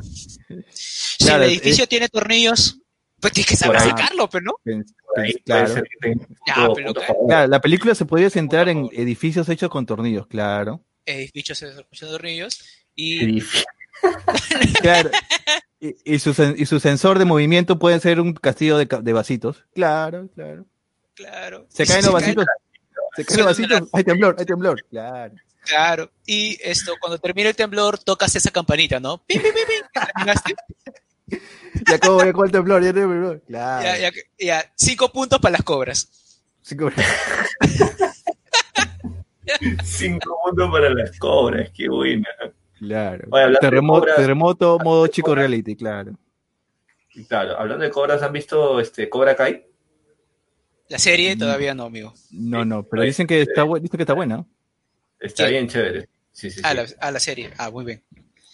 [0.71, 2.79] Si Claro, el es- edificio tiene tornillos,
[3.19, 4.53] pues tienes que saber sacarlo, pero no.
[4.63, 5.73] Pens- ahí claro.
[5.73, 7.15] un Ya, punto- pero claro.
[7.27, 10.81] Claro, la película se podría centrar en edificios hechos con tornillos, claro.
[11.05, 12.59] Edificios se escuchan tornillos
[12.95, 13.41] y.
[14.81, 15.09] Claro.
[15.81, 19.11] Y, y su, y su sensor de movimiento puede ser un castillo de, ca- de
[19.11, 19.65] vasitos.
[19.73, 20.65] Claro, claro.
[21.15, 21.65] claro.
[21.69, 22.45] Se caen los se vasitos.
[23.23, 24.83] Se cae el vasito, hay temblor, hay temblor.
[24.89, 25.33] Claro.
[25.65, 26.11] Claro.
[26.25, 29.17] Y esto, cuando termina el temblor, tocas esa campanita, ¿no?
[29.25, 31.37] ¡Pim, pim, pim.
[31.87, 33.41] Ya acabó, ya acabó el temblor, ya temblor.
[33.47, 33.83] Claro.
[33.83, 34.71] Ya, ya, ya.
[34.75, 36.09] Cinco puntos para las cobras.
[36.61, 36.91] Cinco-
[39.83, 42.27] Cinco puntos para las cobras, qué buena.
[42.77, 43.27] Claro.
[43.31, 46.13] Oye, Terremoto, cobras- terremoto, modo chico reality, claro.
[47.27, 49.65] Claro, hablando de cobras, ¿han visto este Cobra Kai?
[50.89, 51.39] La serie Mm.
[51.39, 52.13] todavía no, amigo.
[52.31, 54.45] No, no, pero dicen que está, bu- dicen que está buena.
[55.19, 55.51] Está Sí.
[55.51, 56.09] bien chévere.
[56.31, 56.61] Sí, sí, sí.
[56.63, 57.51] A la, a la serie.
[57.57, 58.03] Ah, muy bien.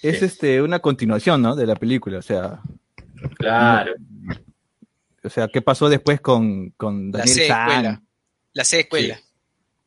[0.01, 0.25] Es Sí.
[0.25, 1.55] este una continuación, ¿no?
[1.55, 2.59] De la película, o sea,
[3.37, 3.93] Claro.
[5.23, 7.81] o sea, ¿qué pasó después con, con La Daniel secuela.
[7.83, 8.07] San,
[8.53, 9.19] La secuela.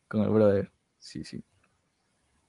[0.08, 0.70] con el brother?
[0.98, 1.42] Sí, sí.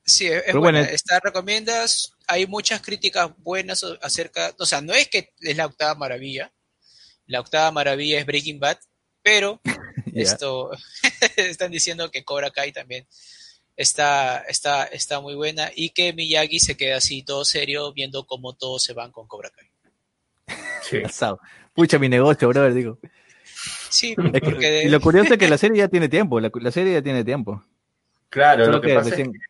[0.03, 0.79] Sí, es, es Pero buena.
[0.79, 2.13] bueno, Esta recomiendas.
[2.27, 4.53] Hay muchas críticas buenas acerca.
[4.57, 6.51] O sea, no es que es la octava maravilla.
[7.27, 8.77] La octava maravilla es Breaking Bad,
[9.29, 9.59] pero
[10.15, 10.71] esto
[11.37, 13.05] están diciendo que Cobra Kai también
[13.77, 18.53] está, está, está muy buena y que Miyagi se queda así todo serio viendo cómo
[18.53, 19.67] todos se van con Cobra Kai.
[20.81, 21.01] Sí.
[21.75, 22.97] Pucha, mi negocio, brother, digo.
[23.89, 26.39] Sí, Es que- porque de- y lo curioso es que la serie ya tiene tiempo,
[26.39, 27.63] la, la serie ya tiene tiempo.
[28.29, 29.47] Claro, Solo lo que, que pasa recién- es que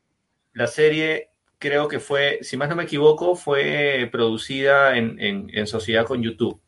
[0.60, 5.68] la serie creo que fue, si más no me equivoco, fue producida en, en- en
[5.68, 6.60] sociedad con YouTube.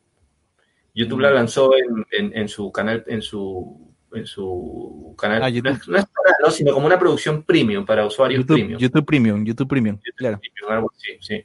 [0.94, 5.54] YouTube la lanzó en, en- en su canal, en su, en su canal, Ah, no,
[5.56, 5.72] YouTube.
[5.72, 6.04] es, no es
[6.44, 6.50] ¿no?
[6.50, 8.80] sino como una producción premium para usuarios YouTube, premium.
[8.80, 10.38] YouTube Premium, YouTube Premium, claro.
[10.40, 11.44] Premium, algo así, sí.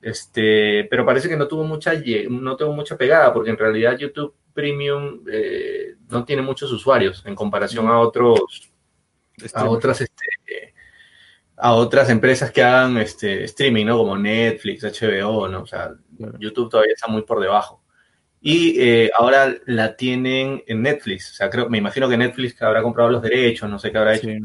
[0.00, 1.92] Este, pero parece que no tuvo mucha
[2.30, 7.34] no tuvo mucha pegada porque en realidad YouTube Premium eh, no tiene muchos usuarios en
[7.34, 7.90] comparación Mm.
[7.90, 8.70] a otros
[9.54, 10.74] a otras este,
[11.56, 13.98] a otras empresas que hagan este streaming, ¿no?
[13.98, 15.62] Como Netflix, HBO, ¿no?
[15.62, 15.92] O sea.
[16.38, 17.82] YouTube todavía está muy por debajo.
[18.40, 21.32] Y eh, ahora la tienen en Netflix.
[21.32, 24.14] O sea, creo, me imagino que Netflix habrá comprado los derechos, no sé qué habrá
[24.14, 24.28] hecho.
[24.28, 24.38] sí.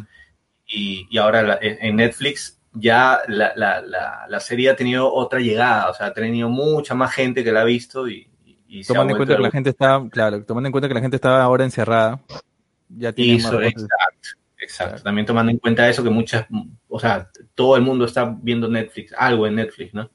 [0.66, 5.40] Y, y ahora la- en Netflix ya la, la, la, la serie ha tenido otra
[5.40, 5.90] llegada.
[5.90, 8.28] O sea, ha tenido mucha más gente que la ha visto y,
[8.88, 11.44] Tomando en cuenta que la gente está, claro, tomando en cuenta que la gente está
[11.44, 12.20] ahora encerrada,
[12.90, 13.62] ya tiene cosas.
[13.66, 14.92] exacto, exacto.
[14.94, 15.04] Claro.
[15.04, 16.48] También tomando en cuenta eso que muchas,
[16.88, 20.10] o sea, todo el mundo está viendo Netflix, algo en Netflix, ¿no?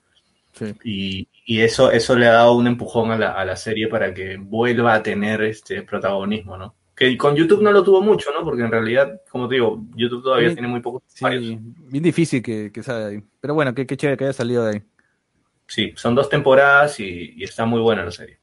[0.58, 0.74] Sí.
[0.84, 4.12] Y, y eso, eso le ha dado un empujón a la, a la serie para
[4.12, 6.74] que vuelva a tener este protagonismo, ¿no?
[6.96, 8.44] Que con YouTube no lo tuvo mucho, ¿no?
[8.44, 11.42] Porque en realidad, como te digo, YouTube todavía Sí, tiene muy pocos Sí, usuarios.
[11.60, 13.22] bien difícil que, que salga de ahí.
[13.40, 14.82] Pero bueno, qué, qué chévere que haya salido de ahí.
[15.68, 18.38] Sí, son dos temporadas y, y está muy buena la serie.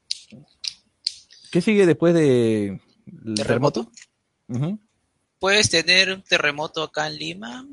[1.52, 2.80] ¿Qué sigue después de
[3.26, 3.90] el ¿Terremoto?
[5.40, 7.66] ¿Puedes tener un terremoto acá en Lima?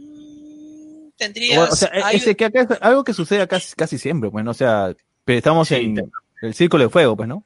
[1.17, 1.59] Tendrías.
[1.71, 4.51] O, o sea, hay- ese que acá es algo que sucede casi, casi siempre, bueno,
[4.51, 4.95] o sea,
[5.25, 6.11] pero estamos Sí, en
[6.43, 7.45] el círculo de fuego, pues, ¿no?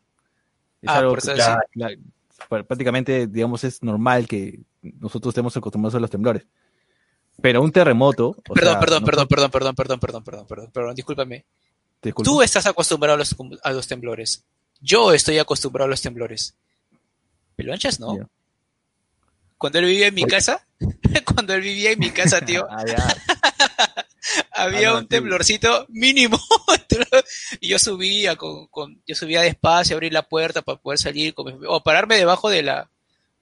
[0.83, 1.91] Es Ah, algo por que eso ya- la-
[2.49, 6.45] pr- prácticamente, digamos, es normal que nosotros estemos acostumbrados a los temblores.
[7.43, 8.29] Pero un terremoto.
[8.49, 11.45] o Perdón, sea, perdón, no- perdón, perdón, perdón, perdón, perdón, perdón, perdón, perdón, discúlpame.
[12.03, 12.31] disculpa.
[12.31, 14.45] Tú estás acostumbrado a los, a los temblores.
[14.81, 16.55] Yo estoy acostumbrado a los temblores.
[17.57, 18.31] Pelonchas no.
[19.59, 20.31] Cuando él vivía en mi Oye.
[20.31, 20.67] casa,
[21.35, 22.85] cuando él vivía en mi casa, tío, Ah.
[24.53, 26.39] había un temblorcito mínimo.
[27.61, 31.59] y yo subía con, con- yo subía despacio, abrir la puerta para poder salir con
[31.67, 32.91] o pararme debajo de la,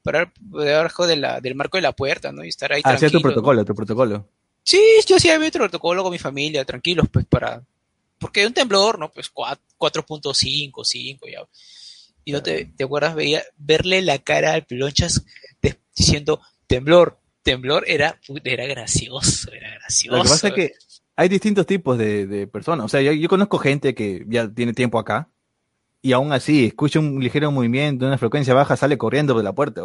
[0.03, 2.45] parar debajo de la, del marco de la puerta, ¿no?
[2.45, 4.29] Y estar ahí Hacía tu protocolo, tu protocolo.
[4.63, 7.63] Sí, yo hacía mi protocolo con mi familia, tranquilos, pues para.
[8.19, 9.13] Porque un temblor, ¿no?
[9.13, 11.47] Pues cua- 4.5, 5, ya.
[12.25, 15.23] Y no te, te acuerdas, veía verle la cara al pelonchas
[15.61, 20.17] de- diciendo temblor, temblor, era, era gracioso, era gracioso.
[20.17, 20.73] Lo que pasa es que
[21.15, 22.87] hay distintos tipos de, de personas.
[22.87, 25.29] O sea, yo, yo conozco gente que ya tiene tiempo acá
[26.03, 29.83] y aún así escucha un ligero movimiento, una frecuencia baja, sale corriendo de la puerta.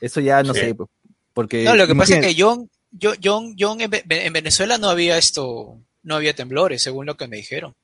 [0.00, 0.60] Eso ya no Sí.
[0.60, 0.88] sé, pues,
[1.34, 1.64] porque...
[1.64, 2.68] No, lo que pasa es que John,
[3.00, 7.16] John, John, John en, Ve- en Venezuela no había esto, no había temblores, según lo
[7.16, 7.74] que me dijeron.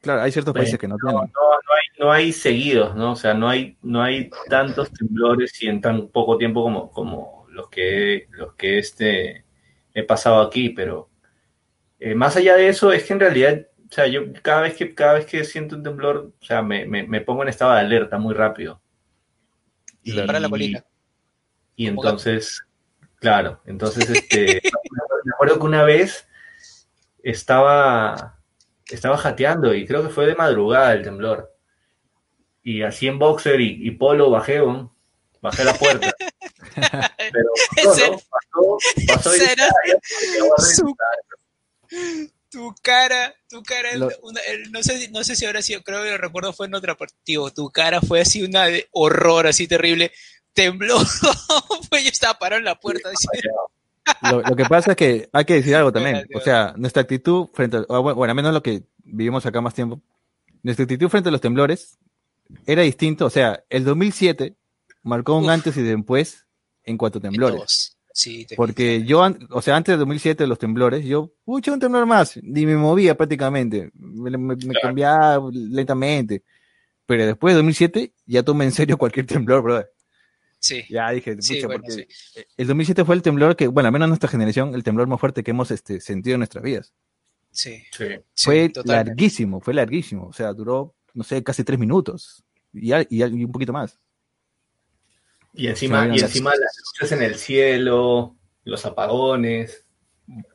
[0.00, 1.32] Claro, hay ciertos Bueno, países que no No, no, tienen.
[1.34, 3.12] no hay, no hay seguidos, ¿no?
[3.12, 7.35] O sea, no hay, no hay tantos temblores y en tan poco tiempo como, como
[7.56, 9.44] los que, los que este,
[9.94, 11.08] he pasado aquí, pero
[11.98, 14.94] eh, más allá de eso, es que en realidad, o sea, yo cada vez que,
[14.94, 17.80] cada vez que siento un temblor, o sea, me, me, me pongo en estado de
[17.80, 18.80] alerta muy rápido.
[20.02, 20.84] Y para la colina.
[21.74, 22.62] Y entonces,
[23.16, 24.60] claro, entonces este,
[25.24, 26.28] me acuerdo que una vez
[27.22, 28.38] estaba,
[28.88, 31.52] estaba jateando y creo que fue de madrugada el temblor.
[32.62, 34.60] Y así en boxer y, y polo bajé,
[35.40, 36.14] bajé la puerta.
[37.32, 37.50] Pero
[37.84, 38.78] pasó, pasó,
[39.14, 39.68] pasó y dije, "Ah,
[40.56, 40.94] a su-
[41.88, 42.30] regresar".
[42.50, 46.02] Tu cara, tu cara, Lo- una- el- no sé, no sé si ahora sí, creo
[46.02, 47.50] que lo recuerdo fue en otra partido.
[47.50, 50.12] Tu cara fue así una de horror, así terrible.
[50.52, 50.96] tembló.
[51.90, 53.10] pues yo estaba parado en la puerta.
[54.22, 56.26] Lo, lo que pasa es que hay que decir algo también.
[56.34, 59.74] O sea, nuestra actitud frente a, o bueno, al menos lo que vivimos acá más
[59.74, 60.00] tiempo,
[60.62, 61.98] nuestra actitud frente a los temblores
[62.64, 63.26] era distinto.
[63.26, 64.54] O sea, el 2007
[65.02, 65.50] marcó un Uf.
[65.50, 66.45] antes y después
[66.86, 67.56] en cuanto a en temblores.
[67.56, 67.92] todos.
[68.12, 72.06] Sí, Porque yo, o sea, antes del 2007 de los temblores, yo, pucha, un temblor
[72.06, 76.42] más, ni me movía prácticamente, me, me- me cambiaba lentamente.
[77.04, 79.90] Pero después de 2007 ya tomé en serio cualquier temblor, brother.
[80.58, 82.40] Sí, Ya dije, pucha, sí, bueno, porque sí.
[82.56, 85.44] el 2007 fue el temblor que, bueno, al menos nuestra generación, el temblor más fuerte
[85.44, 86.94] que hemos este, sentido en nuestras vidas.
[87.50, 87.82] Sí,
[88.34, 90.26] fue larguísimo, fue larguísimo.
[90.28, 92.42] O sea, duró, no sé, casi tres minutos.
[92.72, 93.98] Y, y un poquito más.
[95.56, 99.84] Y encima, y las- encima las luces en el cielo, los apagones.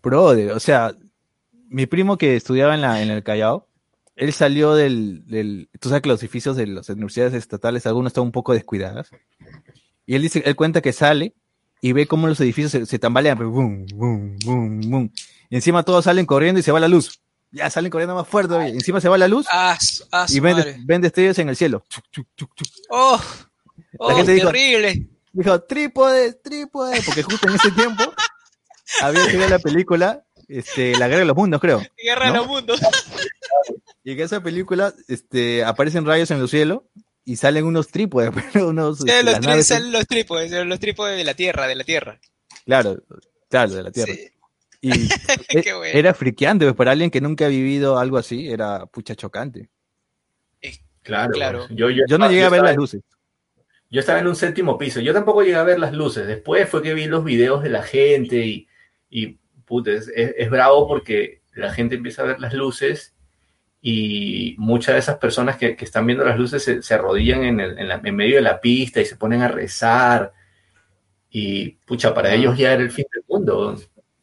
[0.04, 0.93] Brother, o sea,
[1.70, 3.68] mi primo que estudiaba en, la, en el Callao,
[4.16, 5.70] él salió del, del.
[5.80, 9.10] Tú sabes que los edificios de las universidades estatales, algunos están un poco descuidadas.
[10.06, 11.34] Y él dice, él cuenta que sale
[11.82, 13.38] y ve cómo los edificios se, se tambalean.
[13.38, 15.14] Boom, boom, boom, boom.
[15.49, 17.22] Y encima todos salen corriendo y se va la luz.
[17.52, 18.56] Ya salen corriendo más fuerte.
[18.68, 19.45] Encima se va la luz
[20.36, 21.84] y ven, ven destellos en el cielo.
[21.89, 22.28] Chuc,
[23.92, 24.02] chuc.
[24.02, 25.08] Oh, gente dijo- terrible.
[25.34, 28.04] Dijo, trípode, trípode, porque justo en ese tiempo
[29.02, 31.82] había sido la película este, La Guerra de los Mundos, creo.
[32.04, 32.80] Guerra de los mundos.
[34.04, 36.88] Y en esa película este, aparecen rayos en el cielo
[37.24, 41.18] y salen unos trípodes, pero unos, Sí, este, los, naves salen los trípodes, los trípodes
[41.18, 42.20] de la tierra, de la tierra.
[42.66, 42.98] claro,
[43.48, 44.12] claro, de la Tierra.
[44.14, 44.28] Sí.
[44.82, 45.08] Y
[45.62, 45.98] Qué e- bueno.
[46.00, 49.70] era friqueante, pues, para alguien que nunca ha vivido algo así, era pucha chocante.
[51.04, 51.32] Claro.
[51.34, 51.68] Claro.
[51.70, 53.02] Yo, yo, Yo no llegué a ver estaba las luces.
[53.92, 55.00] Yo estaba en un séptimo piso.
[55.02, 56.26] Yo tampoco llegué a ver las luces.
[56.26, 58.68] Después fue que vi los videos de la gente y,
[59.10, 63.14] y puta, es, es- es bravo porque la gente empieza a ver las luces
[63.82, 67.60] y muchas de esas personas que, que están viendo las luces se, se arrodillan en,
[67.60, 70.32] el- en la- en medio de la pista y se ponen a rezar.
[71.30, 72.36] Y pucha, para Ah.
[72.36, 73.76] ellos ya era el fin del mundo.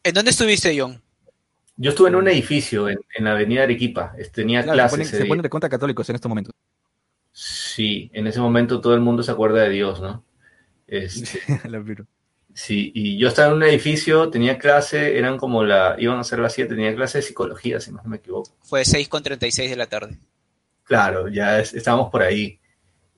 [0.03, 1.01] ¿En dónde estuviste, John?
[1.75, 4.13] Yo estuve en un edificio en, en la avenida Arequipa.
[4.33, 4.91] Tenía Claro, se clases.
[5.09, 6.53] ponen, se ponen de contra católicos en estos momentos.
[7.41, 10.25] Sí, en ese momento todo el mundo se acuerda de Dios, ¿no?
[10.87, 11.39] Este.
[12.53, 16.39] Sí, y yo estaba en un edificio, tenía clase, eran como la, iban a ser
[16.39, 18.51] las 7, tenía clase de psicología, si más no me equivoco.
[18.63, 20.17] Fue 6.36 de la tarde.
[20.83, 22.59] Claro, ya es- estábamos por ahí.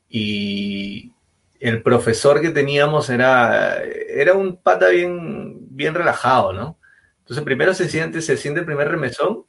[0.09, 1.11] Y
[1.59, 6.77] el profesor que teníamos era, era un pata bien, bien relajado, ¿no?
[7.19, 9.45] Entonces primero se siente, se siente el primer remesón,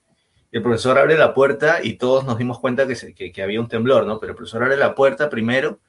[0.53, 3.61] el profesor abre la puerta y todos nos dimos cuenta que, se- que, que había
[3.61, 4.21] un temblor, ¿no?
[4.21, 5.81] Pero el profesor abre la puerta primero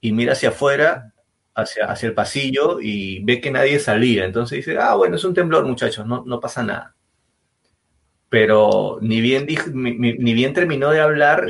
[0.00, 1.14] y mira hacia afuera,
[1.54, 4.24] hacia, hacia el pasillo y ve que nadie salía.
[4.26, 6.96] Entonces dice, ah, bueno, es un temblor, muchachos, no, no pasa nada.
[8.28, 11.46] Pero ni bien, dij- ni, ni- ni bien terminó de hablar,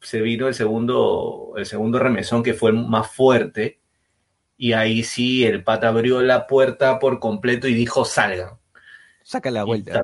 [0.00, 3.80] se vino el segundo, el segundo remesón que fue más fuerte.
[4.58, 8.58] Y ahí sí, el pata abrió la puerta por completo y dijo, salgan.
[9.22, 10.02] Saca la vuelta.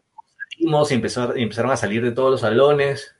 [0.65, 3.15] Y empezó- empezaron a salir de todos los salones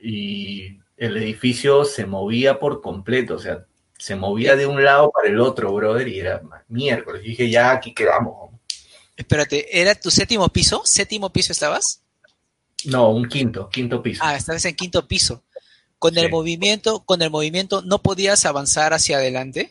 [0.00, 3.66] y el edificio se movía por completo, o sea,
[3.98, 7.22] se movía de un lado para el otro, brother, y era miércoles.
[7.24, 8.50] Y dije, ya aquí quedamos.
[9.16, 10.82] Espérate, ¿era tu séptimo piso?
[10.84, 12.02] ¿Séptimo piso estabas?
[12.86, 14.22] No, un quinto, quinto piso.
[14.24, 15.42] Ah, estabas en quinto piso.
[15.98, 19.70] Con el movimiento, con el movimiento, ¿no podías avanzar hacia adelante?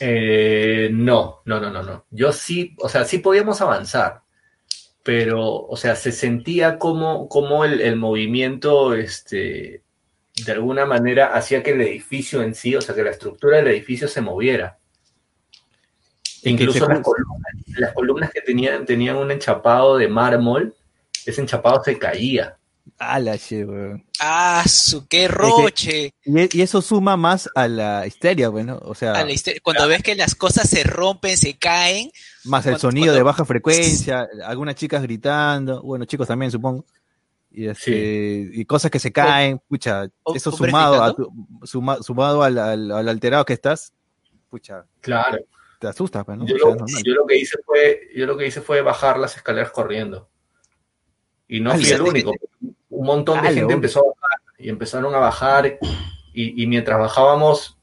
[0.00, 2.06] Eh, no, no, no, no, no.
[2.10, 4.22] Yo sí, o sea, sí podíamos avanzar,
[5.02, 9.82] pero, o sea, se sentía como, como el, el movimiento, este,
[10.44, 13.68] de alguna manera hacía que el edificio en sí, o sea, que la estructura del
[13.68, 14.78] edificio se moviera.
[16.44, 20.74] Incluso las columnas, las columnas que tenían, tenían un enchapado de mármol,
[21.24, 22.56] ese enchapado se caía.
[22.98, 24.04] Ah, la che, weón.
[24.20, 26.14] ¡Ah, su qué roche!
[26.24, 29.60] Y, e- y eso suma más a la histeria, bueno, o sea, A la hister-
[29.62, 32.10] Cuando ves que las cosas se rompen, se caen,
[32.44, 36.84] más el cuando- sonido cuando- de baja frecuencia, algunas chicas gritando, bueno, chicos también supongo,
[37.50, 41.32] y, este, y cosas que se caen, pucha, eso sumado, a tu-
[41.64, 43.92] suma- sumado al, al- al alterado que estás,
[44.48, 45.38] pucha, Claro.
[45.78, 46.44] te asustas, pues, ¿no?
[46.44, 49.70] O sea, yo lo que hice fue, yo lo que hice fue bajar las escaleras
[49.72, 50.28] corriendo.
[51.56, 52.32] Y no fui el único.
[52.90, 55.78] Un montón de Ah, gente empezó a bajar y empezaron a bajar
[56.32, 57.78] y, y mientras bajábamos,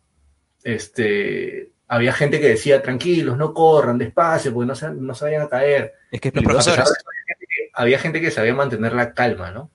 [0.63, 5.41] este, había gente que decía, tranquilos, no corran, despacio, porque no se, no se vayan
[5.43, 5.93] a caer.
[6.11, 6.85] Es que es Los profesores.
[6.85, 9.69] eso, había gente que- había gente que sabía mantener la calma, ¿no?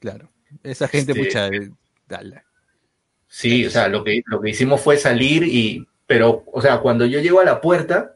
[0.00, 0.30] claro.
[0.62, 1.70] Esa gente, Este- pucha, eh,
[2.08, 2.42] dale.
[3.28, 7.04] Sí, o sea, lo que, lo que hicimos fue salir y, pero, o sea, cuando
[7.04, 8.15] yo llego a la puerta,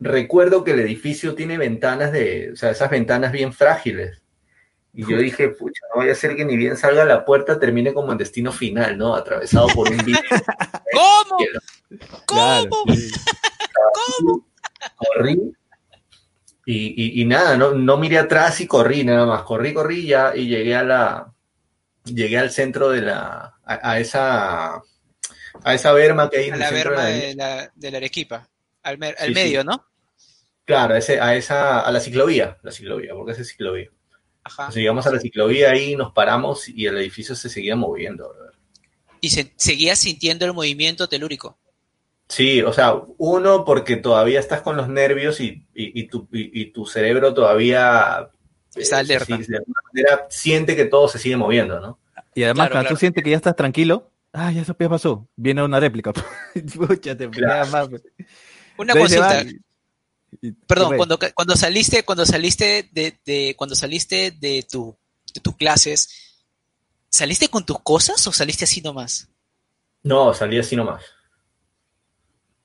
[0.00, 4.22] recuerdo que el edificio tiene ventanas de, o sea, esas ventanas bien frágiles.
[4.92, 7.58] Y yo dije, pucha, no vaya a ser que ni bien salga a la puerta
[7.58, 9.14] termine como en destino final, ¿no?
[9.14, 10.18] Atravesado por un vidrio.
[10.92, 11.36] ¿Cómo?
[12.26, 12.94] Claro, ¿Cómo?
[12.94, 13.10] sí.
[14.18, 14.46] ¿Cómo?
[14.96, 15.52] corrí
[16.64, 19.42] y, y- y nada, no, no miré atrás y corrí nada más.
[19.42, 21.32] Corrí, corrí ya y llegué a la
[22.04, 24.76] llegué al centro de la a, a esa
[25.62, 27.96] a esa berma que hay en A el la centro berma de la, de la
[27.98, 28.48] Arequipa.
[28.86, 29.66] Al, mer- al Sí, medio, sí.
[29.66, 29.84] ¿no?
[30.64, 33.90] Claro, a, ese, a esa a la ciclovía, la ciclovía, porque esa es ciclovía.
[34.44, 34.62] Ajá.
[34.64, 38.28] Entonces llegamos a la ciclovía ahí, nos paramos y el edificio se seguía moviendo.
[38.28, 38.52] brother.
[39.20, 41.58] Y se, seguías sintiendo el movimiento telúrico.
[42.28, 46.60] Sí, o sea, uno porque todavía estás con los nervios y, y- y tu, y-
[46.62, 48.28] y tu cerebro todavía
[48.74, 49.36] eh, Está alerta.
[49.36, 51.98] sí, de alguna manera siente que todo se sigue moviendo, ¿no?
[52.34, 52.96] Y además, Claro, cuando claro.
[52.96, 55.28] tú sientes que ya estás tranquilo, ah, ya eso ya pasó.
[55.36, 56.12] Viene una réplica.
[56.74, 57.70] Pucha, te Claro.
[57.70, 58.00] nada más.
[58.76, 58.84] Pues.
[58.86, 59.34] Una se consulta.
[59.36, 59.60] va y-
[60.48, 64.96] y- Perdón, cuando, cuando saliste, cuando saliste de, de- cuando saliste de tu,
[65.34, 66.44] de tus clases,
[67.08, 69.28] ¿saliste con tus cosas o saliste así nomás?
[70.02, 71.02] No, salí así nomás.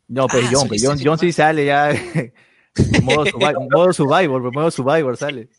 [0.07, 1.89] No, pues Ah, John, pues soliste John, John sí sale ya.
[3.01, 5.49] modo, survi- modo Survivor, pues, modo Survivor sale.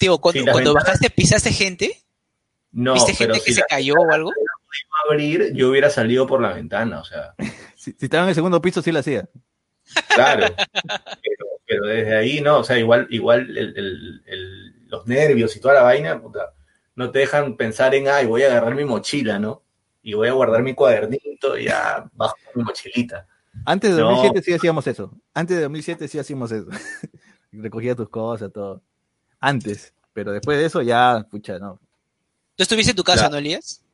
[0.00, 2.02] Digo, cuando, Sí, cuando bajaste, ¿pisaste gente?
[2.72, 4.32] No, ¿Viste pero gente que si se la cayó o algo?
[5.08, 7.34] abrir, yo hubiera salido por la ventana, o sea,
[7.76, 9.28] Si, si estaba en el segundo piso, sí lo hacía.
[10.14, 10.46] Claro.
[11.22, 15.60] pero, pero desde ahí, no, o sea, igual, igual el- el- el- los nervios y
[15.60, 16.52] toda la vaina, puta,
[16.96, 19.62] no te dejan pensar en, ay, voy a agarrar mi mochila, ¿no?
[20.02, 23.26] Y voy a guardar mi cuadernito y ya bajo mi mochilita.
[23.66, 24.08] Antes de No.
[24.10, 25.12] 2007 sí hacíamos eso.
[25.34, 26.66] Antes de 2007 sí hacíamos eso.
[27.52, 28.82] Recogía tus cosas, todo.
[29.40, 29.94] Antes.
[30.12, 31.78] Pero después de eso ya, pucha, no.
[32.56, 33.32] ¿Tú estuviste en tu casa, Claro.
[33.32, 33.84] no, Elías?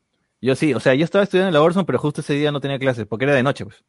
[0.40, 2.60] Yo sí, o sea, yo estaba estudiando en la Orson, pero justo ese día no
[2.60, 3.82] tenía clases, porque era de noche, pues.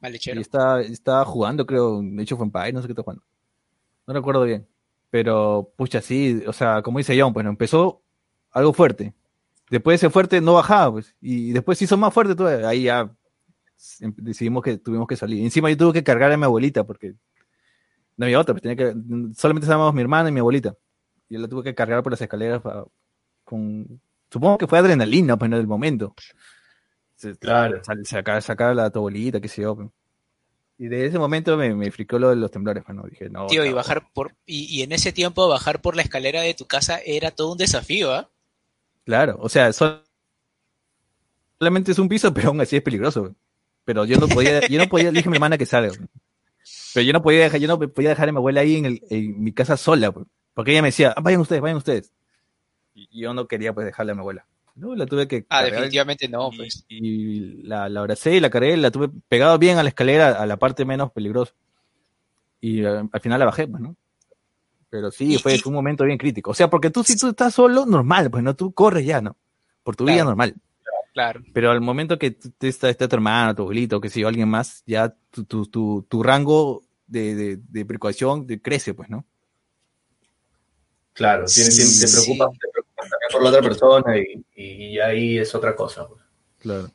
[0.00, 3.04] Vale, Y estaba, estaba jugando, creo, de hecho fue en Empire, no sé qué estaba
[3.04, 3.24] jugando.
[4.06, 4.66] No recuerdo bien.
[5.10, 8.02] Pero, pucha, sí, o sea, como dice John, pues empezó
[8.50, 9.14] algo fuerte.
[9.70, 11.14] Después de ese fuerte no bajaba, pues.
[11.20, 12.68] Y después se hizo más fuerte todavía.
[12.68, 13.10] Ahí ya
[14.00, 15.42] em- decidimos que tuvimos que salir.
[15.42, 17.14] Encima yo tuve que cargar a mi abuelita porque
[18.16, 18.94] no había otra, pues tenía que,
[19.34, 20.74] solamente estábamos mi hermana y mi abuelita.
[21.28, 22.86] Yo la tuve que cargar por las escaleras pa-
[23.44, 26.14] con, supongo que fue adrenalina, pues, en el momento.
[27.40, 27.80] Claro.
[28.04, 29.74] sacar, sacar a la tu abuelita, qué sé yo.
[29.76, 29.88] pues.
[30.78, 33.46] Y de ese momento me, me fricó lo de los temblores, pues, no, dije, no.
[33.46, 36.66] Tío, y bajar por, y, y en ese tiempo bajar por la escalera de tu
[36.66, 38.28] casa era todo un desafío, ¿ah?
[39.04, 40.02] Claro, o sea, sol-
[41.58, 43.34] solamente es un piso, pero aún así es peligroso.
[43.84, 45.92] Pero yo no podía, yo no podía, dije a mi hermana que salga.
[46.92, 49.02] Pero yo no podía dejar, yo no podía dejar a mi abuela ahí en, el-
[49.08, 50.12] en mi casa sola,
[50.54, 52.12] porque ella me decía, "Ah, vayan ustedes, vayan ustedes.
[52.94, 54.46] Y yo no quería pues dejarle a mi abuela.
[54.76, 56.84] No, la tuve que Ah, definitivamente no, y, pues.
[56.88, 60.44] y la, la abracé y la cargué, la tuve pegado bien a la escalera, a
[60.46, 61.54] la parte menos peligrosa.
[62.60, 63.96] Y eh, al final la bajé, pues, ¿no?
[64.90, 66.50] Pero sí, fue, un momento bien crítico.
[66.50, 69.36] O sea, porque tú si tú estás solo, normal, pues no, tú corres ya, ¿no?
[69.82, 70.54] Por tu vida normal.
[71.12, 71.42] Claro.
[71.54, 74.48] Pero al momento que te está, está tu hermano, tu abuelito, que sé yo, alguien
[74.50, 79.24] más, ya tu, tu, tu, tu rango de, de, de precaución de- crece, pues, ¿no?
[81.14, 82.38] Claro, tiene- tiene- te, Sí.
[82.38, 82.68] te
[83.32, 86.06] por la otra persona y, y ahí es otra cosa.
[86.08, 86.20] pues.
[86.58, 86.90] Claro.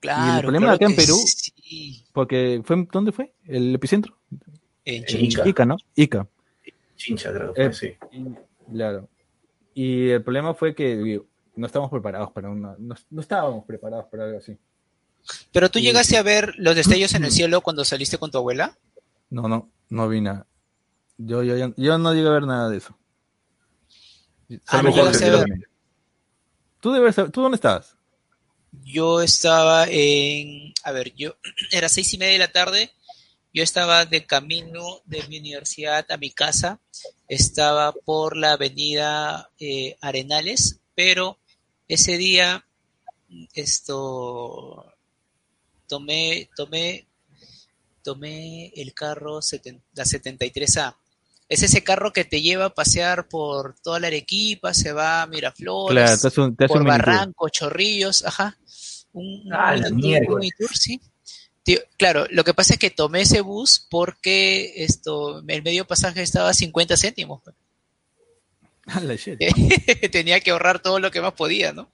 [0.00, 0.42] Claro.
[0.42, 2.04] problema claro acá en Perú- sí.
[2.12, 3.32] Porque fue, ¿dónde fue?
[3.46, 4.18] ¿El epicentro?
[4.84, 5.40] En Chincha.
[5.40, 5.48] Ica.
[5.48, 5.76] Ica, ¿no?
[5.94, 6.26] Ica.
[6.96, 7.94] Chincha, creo que Eh, sí.
[8.72, 9.08] Claro.
[9.74, 14.06] Y el problema fue que digo, no estábamos preparados para una, no, no estábamos preparados
[14.10, 14.56] para algo así.
[15.52, 18.76] Pero tú llegaste a ver los destellos en el cielo cuando saliste con tu abuela.
[19.30, 20.46] No, no, no vi nada.
[21.16, 22.98] Yo, yo, yo, yo no llegué a ver nada de eso.
[24.66, 25.46] Ah, no llegaste a ver.
[26.82, 27.94] ¿Tú, debes saber- ¿Tú dónde estabas?
[28.84, 31.36] Yo estaba en, a ver, yo
[31.70, 32.90] era seis y media de la tarde.
[33.54, 36.80] Yo estaba de camino de mi universidad a mi casa.
[37.28, 41.38] Estaba por la avenida eh, Arenales, pero
[41.86, 42.66] ese día
[43.54, 44.92] esto
[45.86, 47.06] tomé, tomé,
[48.02, 50.96] tomé el carro seten- la 73A.
[51.52, 55.26] Es ese carro que te lleva a pasear por toda la Arequipa, se va a
[55.26, 56.84] Miraflores, Claro, te hace un, te hace por.
[56.86, 58.56] Barranco, Chorrillos, ajá.
[59.12, 60.28] Un, Ah, un tour, miércoles.
[60.34, 61.00] un mini tour, sí.
[61.64, 66.22] Tío, claro, lo que pasa es que tomé ese bus porque esto, el medio pasaje
[66.22, 67.40] estaba a 50 céntimos.
[67.44, 67.54] pues.
[68.86, 69.00] Ah.
[70.10, 71.88] Tenía que ahorrar todo lo que más podía, ¿no?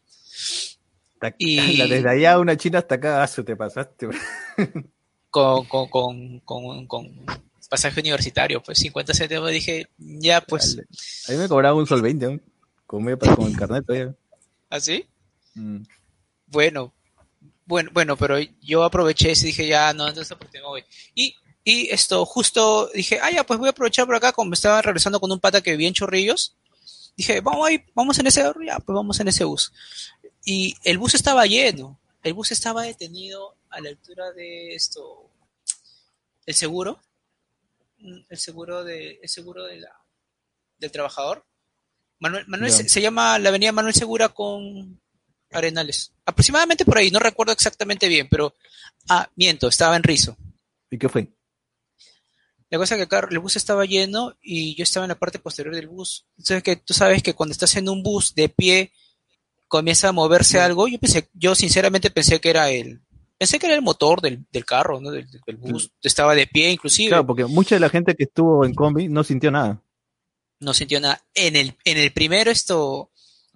[1.20, 4.08] Ta- Y- desde allá a una china hasta acá, ah, te pasaste.
[5.30, 7.26] Con, con, con, con, con
[7.68, 9.50] pasaje universitario, pues 50 céntimos.
[9.50, 10.88] Dije, ya, pues, Dale.
[11.28, 12.40] A mí me cobraba un sol 20, ¿no?
[12.86, 14.14] con, medio pa- con el carnet todavía.
[14.70, 15.04] ¿así?
[15.54, 15.82] Mm.
[16.46, 16.94] Bueno,
[17.66, 20.82] bueno, bueno, pero yo aproveché y dije, ya, no, entonces pues tengo voy.
[21.14, 24.54] Y, y esto, justo dije, ah, ya, pues voy a aprovechar por acá, como me
[24.54, 26.56] estaba regresando con un pata que vivía en Chorrillos,
[27.14, 29.70] dije, vamos ahí, vamos en ese, ya, pues vamos en ese bus.
[30.44, 35.28] Y el bus estaba lleno, el bus estaba detenido a la altura de esto,
[36.46, 36.98] el seguro,
[38.00, 39.92] el seguro de, el seguro de la,
[40.78, 41.44] del trabajador.
[42.20, 45.00] Manuel, Manuel se, se llama la avenida Manuel Segura con
[45.52, 46.12] Arenales.
[46.26, 48.54] Aproximadamente por ahí, no recuerdo exactamente bien, pero,
[49.08, 50.36] ah, miento, estaba en Rizo.
[50.90, 51.28] ¿Y qué fue?
[52.70, 55.18] La cosa es que el, carro- el bus estaba lleno y yo estaba en la
[55.18, 56.26] parte posterior del bus.
[56.36, 58.92] Entonces que tú sabes que cuando estás en un bus de pie
[59.68, 60.88] comienza a moverse algo.
[60.88, 63.00] Yo pensé, yo sinceramente pensé que era el,
[63.38, 65.10] pensé que era el motor del, del carro, ¿no?
[65.10, 65.90] Del, del bus.
[66.02, 67.08] Estaba de pie inclusive.
[67.08, 69.80] Claro, porque mucha de la gente que estuvo en combi no sintió nada.
[70.60, 71.24] No sintió nada.
[71.34, 73.12] En el, en el primero esto,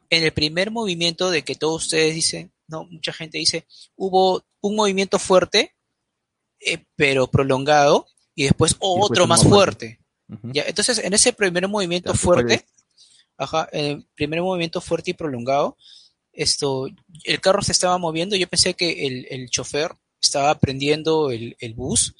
[0.08, 3.66] en el primer movimiento de que todos ustedes dicen, no, mucha gente dice,
[3.96, 5.74] hubo un movimiento fuerte,
[6.60, 9.98] eh, pero prolongado, y después otro un más más fuerte.
[10.28, 10.52] Ujú.
[10.52, 12.66] Ya, entonces, en ese primer movimiento Ya, ¿cuál fuerte,
[13.36, 15.76] ajá, en el primer movimiento fuerte y prolongado,
[16.32, 16.86] esto,
[17.24, 21.74] el carro se estaba moviendo, yo pensé que el, el chofer estaba prendiendo el, el
[21.74, 22.14] bus,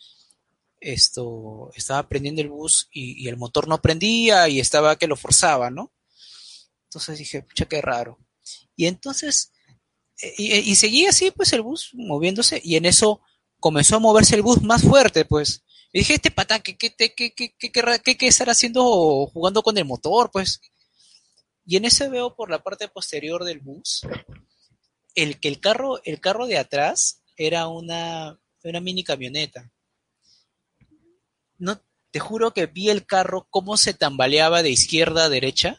[0.81, 5.17] esto, estaba prendiendo el bus y, y el motor no prendía y estaba que lo
[5.17, 5.93] forzaba, ¿no?
[6.85, 8.19] Entonces dije, pucha, qué raro.
[8.77, 9.53] Y entonces,
[10.23, 13.21] eh, y, y seguía así, pues el bus moviéndose y en eso
[13.61, 15.65] comenzó a moverse el bus más fuerte, pues.
[15.93, 17.73] Y dije, este patán, ¿qué, qué, qué, qué, qué, qué,
[18.05, 20.61] qué- qué estará haciendo jugando con el motor, pues?
[21.65, 24.03] Y en ese veo por la parte posterior del bus,
[25.15, 29.71] el que el carro, el carro de atrás era una, una mini camioneta.
[31.59, 35.79] No, te juro que vi el carro cómo se tambaleaba de izquierda a derecha.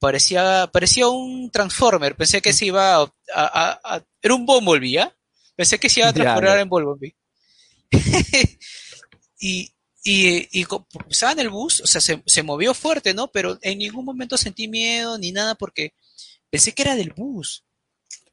[0.00, 2.16] Parecía, parecía un Transformer.
[2.16, 5.16] Pensé que se iba a, a- a- a- era un Bumblebee, ¿ya?
[5.56, 6.60] Pensé que se iba a Ya, transformar ya.
[6.62, 7.16] en Bumblebee.
[9.40, 9.73] y,
[10.04, 10.66] y, y
[11.10, 13.28] estaba en el bus, o sea, se, se movió fuerte, ¿no?
[13.32, 15.94] Pero en ningún momento sentí miedo ni nada porque
[16.50, 17.64] pensé que era del bus.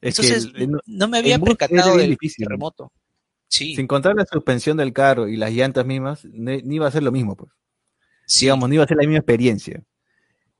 [0.00, 2.44] Es Entonces, que el- el- no me había percatado del difícil.
[2.46, 2.92] terremoto.
[3.48, 7.02] Sí, sin contar la suspensión del carro y las llantas mismas, ni iba a ser
[7.02, 7.50] lo mismo, pues.
[8.26, 8.46] sí.
[8.46, 9.82] Digamos, no iba a ser la misma experiencia.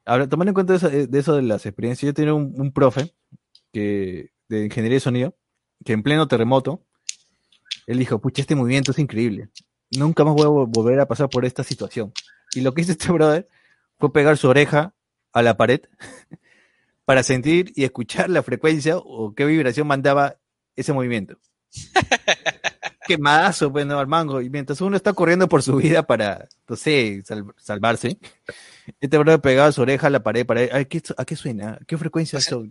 [0.05, 2.73] Ahora, tomando en cuenta eso, eh, de eso de las experiencias, yo tenía un, un
[2.73, 3.15] profe
[3.73, 5.37] que, de ingeniería de sonido
[5.85, 6.85] que en pleno terremoto,
[7.87, 9.49] él dijo, pucha, este movimiento es increíble.
[9.99, 12.13] Nunca más voy a vo- volver a pasar por esta situación.
[12.55, 13.49] Y lo que hizo este brother
[13.99, 14.95] fue pegar su oreja
[15.33, 15.81] a la pared
[17.05, 20.37] para sentir y escuchar la frecuencia o qué vibración mandaba
[20.77, 21.39] ese movimiento.
[23.07, 24.41] Quemadazo, pues, no, al mango.
[24.41, 28.19] Y mientras uno está corriendo por su vida para, no sé, sal- salvarse,
[29.01, 31.79] este brother pegaba su oreja a la pared para ¿a qué, ¿a qué suena?
[31.81, 32.65] ¿A qué frecuencia eso?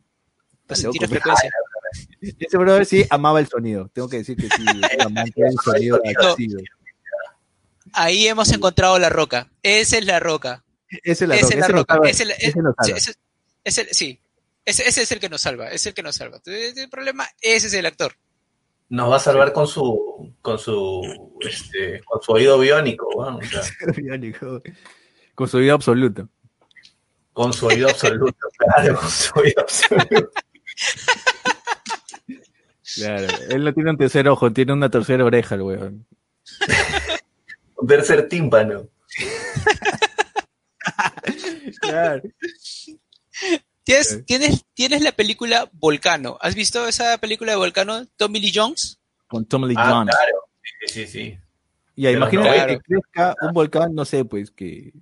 [0.68, 1.10] la loco, pues.
[1.10, 1.50] frecuencia.
[2.40, 3.90] Ese brother sí amaba el sonido.
[3.90, 4.64] Tengo que decir que sí,
[5.00, 6.36] amante del sonido No.
[7.94, 9.52] Ahí hemos encontrado la roca.
[9.64, 10.64] Esa es la roca.
[10.90, 11.54] Ese es la Esa roca.
[11.54, 11.94] es la ese nos roca.
[11.94, 12.98] salva- Ese, es- nos salva.
[13.64, 14.20] ese- sí.
[14.64, 15.70] Ese, ese es el que nos salva.
[15.72, 16.40] Es el que nos salva.
[16.46, 18.14] El problema, ese es el actor.
[18.90, 21.02] Nos va a salvar con su, con su,
[21.42, 23.62] este, con su oído biónico, weón, o sea,
[23.98, 24.62] Biónico.
[25.34, 26.28] Con su vida absoluta.
[27.34, 30.30] con su oído absoluto, claro, con su oído absoluto.
[32.96, 33.28] Claro.
[33.50, 36.06] Él no tiene un tercer ojo, tiene una tercera oreja, el weón.
[37.88, 38.88] Tercer tímpano.
[41.80, 42.22] Claro.
[43.84, 46.38] ¿Tienes, tienes, tienes la película Volcano.
[46.42, 48.06] ¿Has visto esa película de Volcano?
[48.18, 49.00] Tommy Lee Jones.
[49.28, 50.16] Con Tom Lee Ah, Jones.
[50.16, 50.38] claro.
[50.88, 51.38] Sí, sí, sí.
[51.96, 54.94] Ya, Pero imagínate no, que crezca un volcán, no sé, pues que.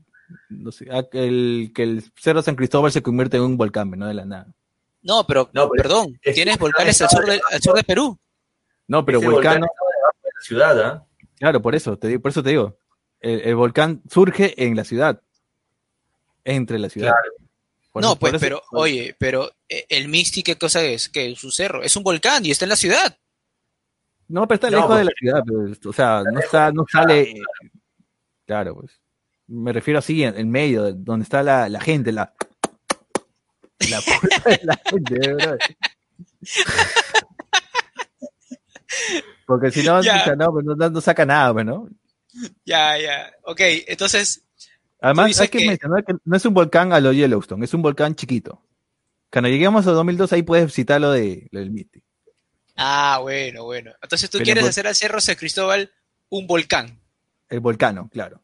[0.49, 3.89] No sé, ah, que el, que el Cerro San Cristóbal se convierte en un volcán,
[3.91, 4.07] ¿no?
[4.07, 4.47] De la nada.
[5.01, 8.17] No, pero, No, pero perdón, es tienes volcanes al sur, de, al sur de Perú.
[8.87, 11.05] No, pero volcán, de la ciudad, ¿ah?
[11.39, 12.77] Claro, por eso, te digo, por eso te digo.
[13.21, 15.21] El, el volcán surge en la ciudad.
[16.43, 17.11] Entre la ciudad.
[17.11, 17.33] Claro.
[17.91, 21.09] Por no, eso- pues, eso- pero, oye, pero eh, el Misty, ¿qué cosa es?
[21.09, 23.17] Que es un cerro, es un volcán y está en la ciudad.
[24.27, 26.85] No, pero está No, lejos de la porque- ciudad, pues, o sea, no está, no
[26.91, 27.33] sale.
[28.45, 28.91] Claro, pues.
[29.47, 32.33] Me refiero así, en, en medio, de- donde está la, la gente, la.
[33.89, 35.57] La puta de la gente, de verdad.
[39.45, 41.87] Porque si no, pues, no, no- no saca nada, pues, ¿no?
[42.65, 43.31] Ya, ya.
[43.43, 44.43] Ok, entonces,
[45.01, 47.81] Además, hay que, que- mencionar que no es un volcán a lo Yellowstone, es un
[47.81, 48.61] volcán chiquito.
[49.31, 52.01] Cuando lleguemos a 2002, ahí puedes citar lo, de, lo del Misty.
[52.77, 53.91] ah, bueno, bueno.
[54.01, 55.91] Entonces tú Pero quieres hacer al Cerro San Cristóbal
[56.29, 56.99] un volcán.
[57.49, 58.41] El volcano, claro.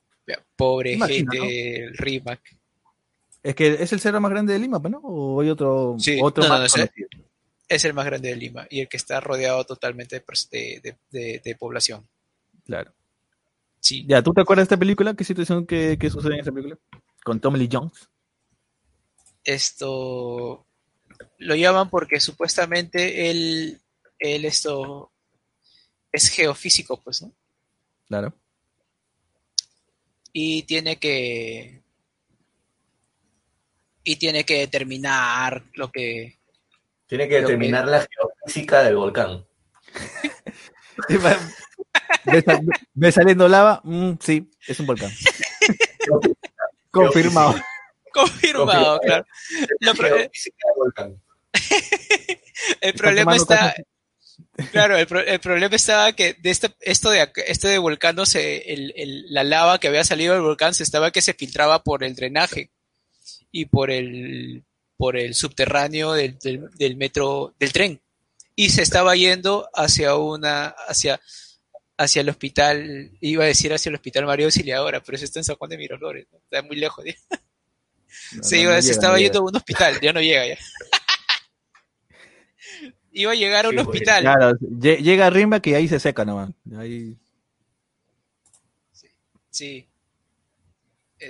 [0.55, 2.39] Pobre gente, el RIMAC.
[3.43, 4.99] Es que es el cerro más grande de Lima, pues, ¿no?
[5.03, 6.85] ¿O hay otro, Sí, otro no, más no?
[7.67, 10.97] Es el más grande de Lima y el que está rodeado totalmente de, de, de-
[11.11, 12.07] de- de población.
[12.63, 12.93] Claro.
[13.79, 14.05] Sí.
[14.07, 15.13] Ya, ¿tú te acuerdas de esta película?
[15.15, 16.77] ¿Qué situación que, que sucede en esta película?
[17.23, 18.07] Con Tommy Lee Jones.
[19.43, 20.65] esto
[21.37, 23.79] lo llaman porque supuestamente él,
[24.19, 25.11] él esto
[26.11, 27.33] es geofísico, pues, ¿no?
[28.07, 28.33] Claro.
[30.33, 31.81] Y tiene que
[34.03, 36.37] y tiene que determinar lo que
[37.07, 39.45] Tiene que determinar la geofísica del volcán.
[42.25, 43.81] ¿Ve, sal- ve saliendo lava?
[43.83, 45.11] Mm, sí, es un volcán.
[46.91, 47.55] Confirmado.
[48.11, 48.99] confirmado, Confirmado.
[49.01, 49.25] claro.
[49.95, 51.21] Pro- Geofísica del volcán.
[52.81, 53.75] el problema está
[54.71, 58.15] Claro, el, pro- el problema estaba que de este, esto de acá- este de volcán,
[58.65, 62.03] el- el- la lava que había salido del volcán se estaba que se filtraba por
[62.03, 62.71] el drenaje
[63.51, 64.63] y por el
[64.97, 68.01] por el subterráneo del, del, del metro del tren
[68.55, 71.19] y se estaba yendo hacia una hacia
[71.97, 75.43] hacia el hospital iba a decir hacia el hospital María Auxiliadora pero eso está en
[75.45, 76.37] San Juan de Miraflores ¿no?
[76.39, 77.03] está muy lejos.
[78.37, 80.21] No, se, no, iba- no se llega, estaba no yendo a un hospital ya no
[80.21, 80.57] llega ya
[83.11, 86.23] iba a llegar a un Sí, pues, hospital Claro, llega Rimba que ahí se seca
[86.25, 86.49] nomás.
[86.77, 87.17] Ahí...
[89.49, 89.85] Sí.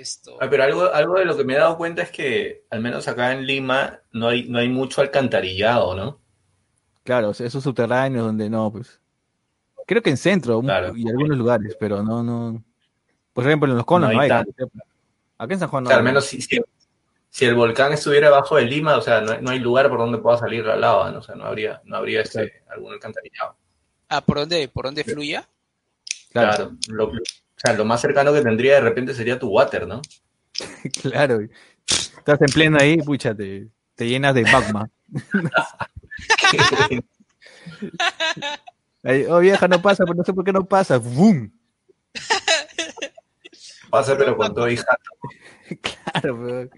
[0.00, 0.36] Esto.
[0.40, 3.08] Ah, pero algo, algo de lo que me he dado cuenta es que, al menos
[3.08, 6.20] acá en Lima, no hay, no hay mucho alcantarillado, ¿no?
[7.02, 9.00] Claro, o esos subterráneos donde no, pues.
[9.86, 10.96] Creo que en centro Claro.
[10.96, 12.62] y algunos lugares, pero no, no.
[13.32, 14.68] Por ejemplo, en los conos No no hay sepa.
[15.38, 15.88] Acá en San Juan O no.
[15.90, 16.00] sea, hay.
[16.00, 16.60] al menos si, si,
[17.30, 19.98] si el volcán estuviera abajo de Lima, o sea, no, hay- no hay lugar por
[19.98, 21.20] donde pueda salir la lava, ¿no?
[21.20, 23.54] O sea, no habría, no habría este, algún alcantarillado.
[24.08, 25.48] Ah, ¿por dónde, por dónde fluya?
[26.32, 26.72] Claro, Claro.
[26.88, 27.12] Lo,
[27.56, 30.02] o sea, lo más cercano que tendría de repente sería tu water, ¿no?
[31.02, 31.40] claro.
[31.86, 34.90] Estás en pleno ahí, pucha, te, te llenas de magma.
[39.28, 40.98] Oh vieja, no pasa, pero no sé por qué no pasa.
[40.98, 41.48] ¡Bum!
[43.88, 44.84] Pasa, pero con todo hija.
[46.12, 46.70] Claro, pero...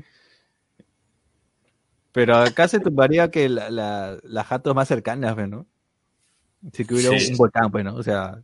[2.13, 5.67] pero acá se tumbaría que la, la, las jatos más cercanas, ¿no?
[6.73, 7.33] Si que hubiera Sí.
[7.33, 7.95] un volcán, pues, ¿no?
[7.95, 8.43] O sea,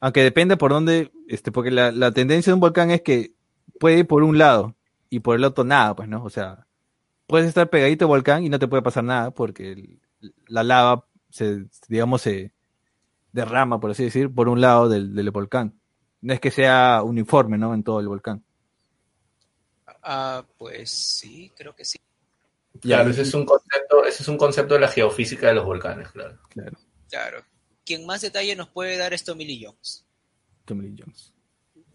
[0.00, 3.32] aunque depende por dónde, este, porque la, la tendencia de un volcán es que
[3.80, 4.74] puede ir por un lado
[5.10, 6.22] y por el otro nada, pues, ¿no?
[6.24, 6.66] O sea,
[7.26, 10.00] puedes estar pegadito al volcán y no te puede pasar nada porque el-
[10.48, 12.52] la lava se, digamos, se
[13.32, 15.78] derrama, por así decir, por un lado del, del volcán.
[16.20, 17.74] No es que sea uniforme, ¿no?
[17.74, 18.42] En todo el volcán.
[20.02, 21.98] Ah, pues sí, creo que sí.
[22.80, 26.10] Claro, ese es un concepto, ese es un concepto de la geofísica de los volcanes,
[26.10, 26.38] claro.
[26.48, 26.76] Claro.
[27.08, 27.44] Claro.
[27.88, 30.04] Quien más detalle nos puede dar es Tommy Lee Jones.
[30.66, 31.32] Tommy Lee Jones.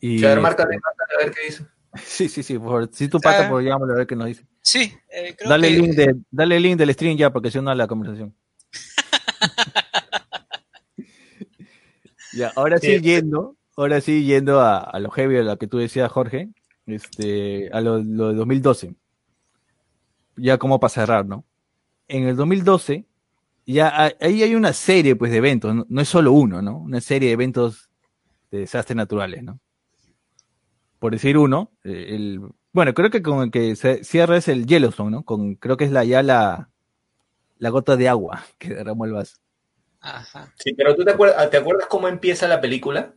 [0.01, 1.65] Y, Sí, a ver, márcate, márcate, a ver qué dice.
[2.03, 2.57] Sí, sí, sí.
[2.57, 2.89] Por, favor.
[2.91, 3.49] si tú pasas Ah.
[3.51, 4.43] por llámalo a ver qué nos dice.
[4.63, 7.51] Sí, eh, creo Dale que el link de, dale el link del stream ya, porque
[7.51, 8.35] si no la conversación.
[12.33, 13.01] ya, ahora sí, Sí.
[13.01, 16.49] yendo, ahora sí yendo a, a lo heavy, a lo que tú decías, Jorge,
[16.87, 18.95] este, a lo, lo de 2012.
[20.37, 21.45] Ya como para cerrar, ¿no?
[22.07, 23.05] En el 2012,
[23.65, 26.77] ya ahí hay una serie pues de eventos, no, no es solo uno, ¿no?
[26.77, 27.89] Una serie de eventos
[28.51, 29.59] de desastres naturales, ¿no?
[30.99, 32.41] Por decir uno, eh, el,
[32.71, 35.23] bueno, creo que con el que se cierra es el Yellowstone, ¿no?
[35.23, 36.69] Con, creo que es la, ya la,
[37.57, 39.37] la gota de agua que derramó el vaso.
[40.01, 40.53] Ajá.
[40.57, 43.13] Sí, pero tú te acuerdas, ¿te acuerdas cómo empieza la película?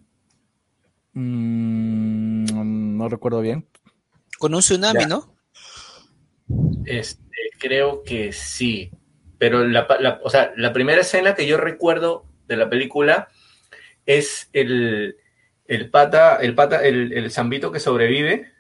[1.14, 3.66] Mm, no recuerdo bien.
[4.38, 5.08] Con un tsunami, Ya.
[5.08, 5.34] ¿no?
[6.84, 7.24] Este,
[7.58, 8.90] creo que sí.
[9.38, 13.28] Pero la, la- o sea, la primera escena que yo recuerdo de la película
[14.06, 15.16] es el,
[15.66, 18.52] el pata, el pata, el, el zambito que sobrevive.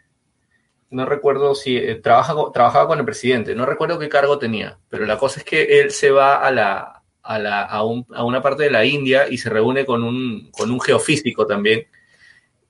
[0.90, 5.04] No recuerdo si eh, trabaja, trabajaba con el presidente, no recuerdo qué cargo tenía, pero
[5.04, 8.40] la cosa es que él se va a la, a la, a un- a una
[8.40, 11.86] parte de la India y se reúne con un, con un geofísico también.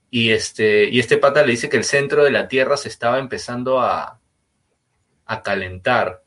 [0.09, 3.19] Y este, y este pata le dice que el centro de la Tierra se estaba
[3.19, 4.19] empezando a,
[5.25, 6.23] a calentar.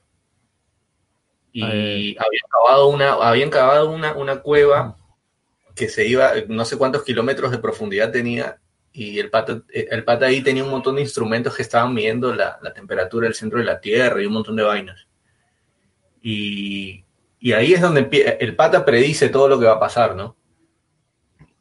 [1.52, 2.16] Y Eh.
[2.18, 4.96] habían cavado una, habían cavado una, una cueva
[5.74, 8.60] que se iba, no sé cuántos kilómetros de profundidad tenía,
[8.92, 12.58] y el pata, el pata ahí tenía un montón de instrumentos que estaban midiendo la,
[12.60, 15.06] la temperatura del centro de la Tierra y un montón de vainas.
[16.22, 17.04] Y,
[17.38, 18.08] y ahí es donde
[18.40, 20.36] el pata predice todo lo que va a pasar, ¿no?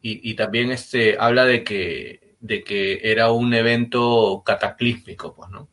[0.02, 5.70] Y, y también este, habla de que, de que era un evento cataclísmico, pues, ¿no?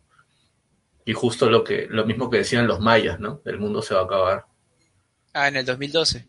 [1.06, 3.40] Y justo lo, que, lo mismo que decían los mayas, ¿no?
[3.46, 4.44] El mundo se va a acabar.
[5.32, 6.28] Ah, en el 2012.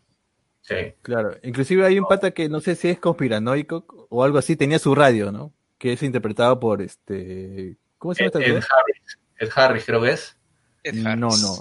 [0.61, 0.75] Sí.
[1.01, 1.35] Claro.
[1.43, 4.93] Inclusive hay un pata que no sé si es conspiranoico o algo así, tenía su
[4.95, 5.53] radio, ¿no?
[5.77, 7.77] Que es interpretado por este.
[7.97, 8.63] ¿Cómo se llama Ed, Ed?
[8.63, 9.19] Harris.
[9.39, 10.37] Ed Harris creo que es.
[10.83, 11.41] Ed No, Harris.
[11.41, 11.55] no.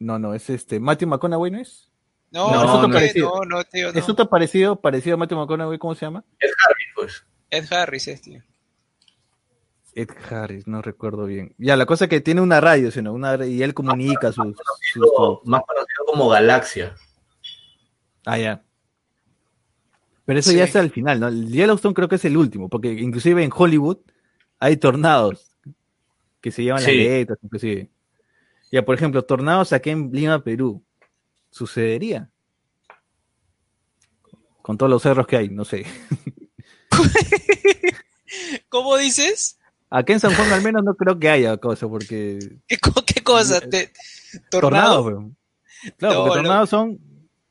[0.00, 0.78] No, no, es este.
[0.78, 1.90] Matthew McConaughey, ¿no es?
[2.30, 3.32] No, No, no, es otro no, parecido.
[3.46, 3.98] no, no, tío, no.
[3.98, 6.24] Es otro parecido, parecido a Matthew McConaughey, ¿cómo se llama?
[6.38, 7.26] Ed Harris, pues.
[7.50, 8.42] Ed Harris es, tío.
[10.00, 11.54] Ed Harris, no recuerdo bien.
[11.58, 14.54] Ya, la cosa es que tiene una radio, sino una, y él comunica sus,
[14.92, 16.94] sus- Conocido- más conocido como Galaxia.
[18.24, 18.62] Ah, ya.
[20.24, 21.28] Pero eso ya está al final, ¿no?
[21.28, 23.98] El Yellowstone creo que es el último, porque inclusive en Hollywood
[24.58, 25.56] hay tornados
[26.40, 26.86] que se llevan Sí.
[26.96, 27.90] las letras, inclusive.
[28.70, 30.84] Ya, por ejemplo, tornados aquí en Lima, Perú.
[31.50, 32.28] ¿Sucedería?
[34.62, 35.86] Con todos los cerros que hay, no sé.
[38.68, 39.57] ¿Cómo dices?
[39.90, 43.60] Acá en San Juan al menos no creo que haya cosa, porque ¿Qué, qué cosa?
[43.60, 43.92] ¿Te-
[44.50, 45.02] tornados, ¿Tornado?
[45.04, 45.36] weón.
[45.96, 46.98] Claro, No, porque tornados son,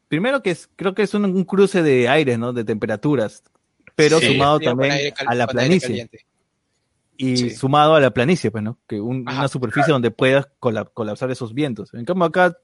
[0.08, 2.54] primero que es, creo que es un, un cruce de aires, ¿no?
[2.54, 3.42] De temperaturas,
[3.96, 4.28] pero Sí.
[4.34, 6.10] sumado también a la planicie.
[7.20, 7.50] y Sí.
[7.50, 8.78] sumado a la planicie, pues, ¿no?
[8.88, 11.92] Que un- Ajá, una superficie donde puedas colap- colapsar esos vientos.
[11.96, 12.56] En cambio acá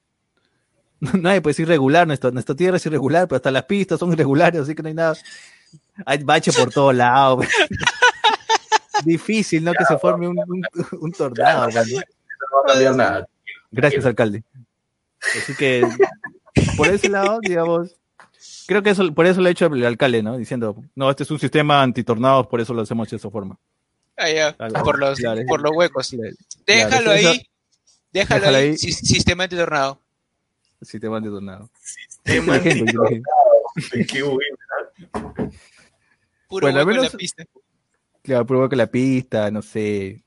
[1.24, 4.62] nadie puede decir irregular, nuestra, nuestra tierra es irregular, pero hasta las pistas son irregulares,
[4.62, 5.16] así que no hay nada.
[6.06, 7.48] Hay bache por todos lados.
[9.06, 9.74] Difícil, ¿no?
[9.74, 10.64] Que se forme un, un,
[11.02, 11.70] un tornado.
[11.72, 11.98] pues, ¿no?
[11.98, 12.02] Va
[12.64, 13.28] a cambiar nada.
[13.72, 14.44] Gracias, alcalde.
[15.38, 15.88] Así que,
[16.78, 17.96] por ese lado, digamos,
[18.68, 20.38] creo que eso, por eso lo ha hecho el alcalde, ¿no?
[20.38, 23.58] Diciendo, no, este es un sistema antitornados, por eso lo hacemos de esa forma.
[24.18, 25.42] Ah, ya, Algo- por, los, claro.
[25.48, 26.10] por los huecos.
[26.10, 26.36] Claro,
[26.68, 27.50] Déjalo eso- ahí.
[28.12, 28.64] Déjalo, déjalo ahí.
[28.70, 28.78] ahí.
[28.78, 30.00] si- Sistema antitornado.
[30.82, 31.70] Sistema antitornado.
[32.22, 33.30] Tema Inteligente, inteligente.
[34.14, 34.58] Qué bueno.
[36.48, 37.44] Puro Bueno, al hueco en la menos- pista.
[38.24, 40.24] Claro, prueba que la pista, no sé.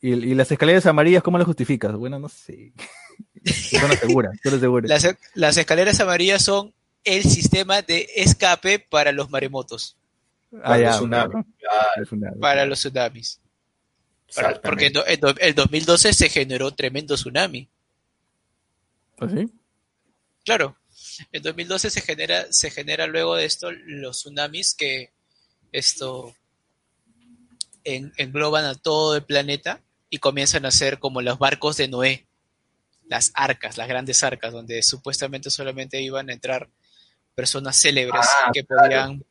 [0.00, 1.94] Y, y las escaleras amarillas, ¿cómo las justificas?
[1.94, 2.72] Bueno, no sé.
[3.44, 4.88] Son seguras, son seguras.
[4.90, 6.74] Las, las escaleras amarillas son
[7.04, 9.96] el sistema de escape para los maremotos,
[10.62, 11.32] Ah, ya, tsunami.
[11.58, 13.40] Claro, una- para los tsunamis.
[14.34, 17.68] Para- porque en el 2012 se generó tremendo tsunami.
[19.18, 19.48] ¿Ah, sí?
[20.44, 20.76] Claro,
[21.32, 25.10] en 2012 se genera, se genera luego de esto los tsunamis que
[25.72, 26.34] esto
[27.86, 29.80] en- engloban a todo el planeta
[30.10, 32.26] y comienzan a ser como los barcos de Noé,
[33.08, 36.68] las arcas, las grandes arcas, donde supuestamente solamente iban a entrar
[37.34, 38.82] personas célebres Ah, que claro.
[38.82, 39.24] podían que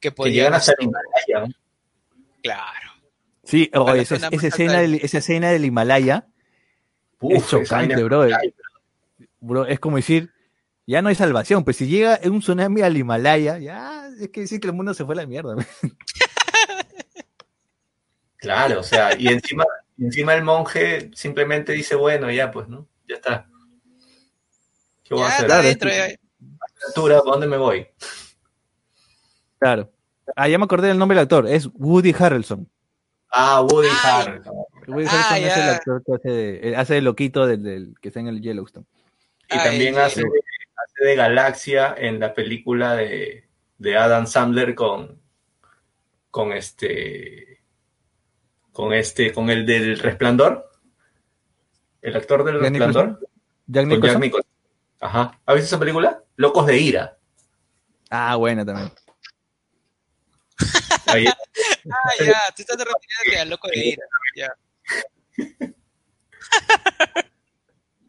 [0.00, 1.46] Que podían llegan hasta el Himalaya.
[1.48, 1.54] ¿no?
[2.42, 2.88] claro.
[3.44, 6.26] Sí, oh, esa, esa escena del, esa escena del Himalaya,
[7.20, 7.94] Uf, Es chocante.
[7.94, 8.54] Ay,
[9.40, 10.30] bro, es como decir,
[10.86, 11.64] ya no hay salvación.
[11.64, 15.04] Pues si llega un tsunami al Himalaya, ya es que decir que el mundo se
[15.04, 15.56] fue a la mierda.
[18.38, 19.64] Claro, o sea, y encima,
[19.98, 22.86] encima el monje simplemente dice, bueno, ya pues, ¿no?
[23.08, 23.46] Ya está.
[25.04, 25.46] ¿Qué voy a hacer?
[25.46, 25.68] Claro,
[26.94, 27.86] ¿para dónde me voy?
[29.58, 29.90] Claro.
[30.36, 32.68] Ah, ya me acordé del nombre del actor, es Woody Harrelson.
[33.30, 34.54] Ah, Woody Ah, Harrelson.
[34.86, 35.74] Woody Ah, Harrelson es el ya.
[35.76, 38.86] actor que hace de, eh, hace de loquito del, del- que está en el Yellowstone.
[39.50, 44.74] Y Ah, también el- hace, hace de Galaxia en la película de, de Adam Sandler
[44.74, 45.20] con,
[46.30, 47.57] con este
[48.78, 50.70] con este, con el del resplandor.
[52.00, 53.06] El actor del Jack resplandor.
[53.08, 53.28] Nicholson.
[53.66, 54.12] Jack Con Nicholson.
[54.12, 54.50] Jack Nicholson.
[55.00, 55.40] Ajá.
[55.46, 56.22] ¿Has visto esa película?
[56.36, 57.18] Locos de ira.
[58.08, 58.92] Ah, buena también.
[61.06, 64.04] Ahí, Ah, ya, tú estás refiriéndote al loco de ira.
[64.36, 64.48] Ya.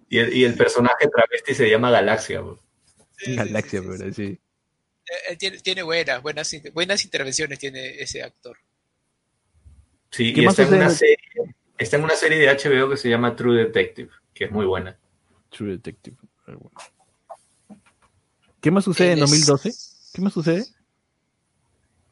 [0.09, 2.41] y, el, y el personaje travesti se llama Galaxia.
[2.41, 2.59] bro.
[3.17, 4.39] Sí, Galaxia, sí, sí, pero sí.
[5.29, 8.55] Él tiene, tiene buenas, buenas, buenas intervenciones tiene ese actor.
[10.11, 11.17] Sí, ¿Qué y está en, una serie,
[11.77, 14.97] está en una serie de HBO que se llama True Detective, que es muy buena.
[15.49, 16.17] True Detective.
[16.45, 16.71] Bueno.
[18.61, 19.71] ¿Qué más sucede en Él es- 2012?
[20.13, 20.65] ¿Qué más sucede?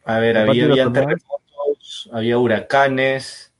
[0.05, 3.51] A ver, había, terremotos, había huracanes,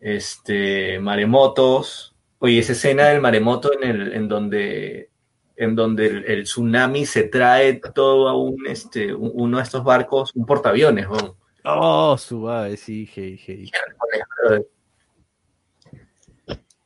[0.00, 2.14] este, maremotos.
[2.38, 5.10] Oye, esa escena del maremoto en el, en donde,
[5.56, 9.84] en donde el, el tsunami se trae todo a un, este, un- uno de estos
[9.84, 11.36] barcos, un portaaviones, ¿no?
[11.70, 13.70] Oh, suave, sí, hey, hey.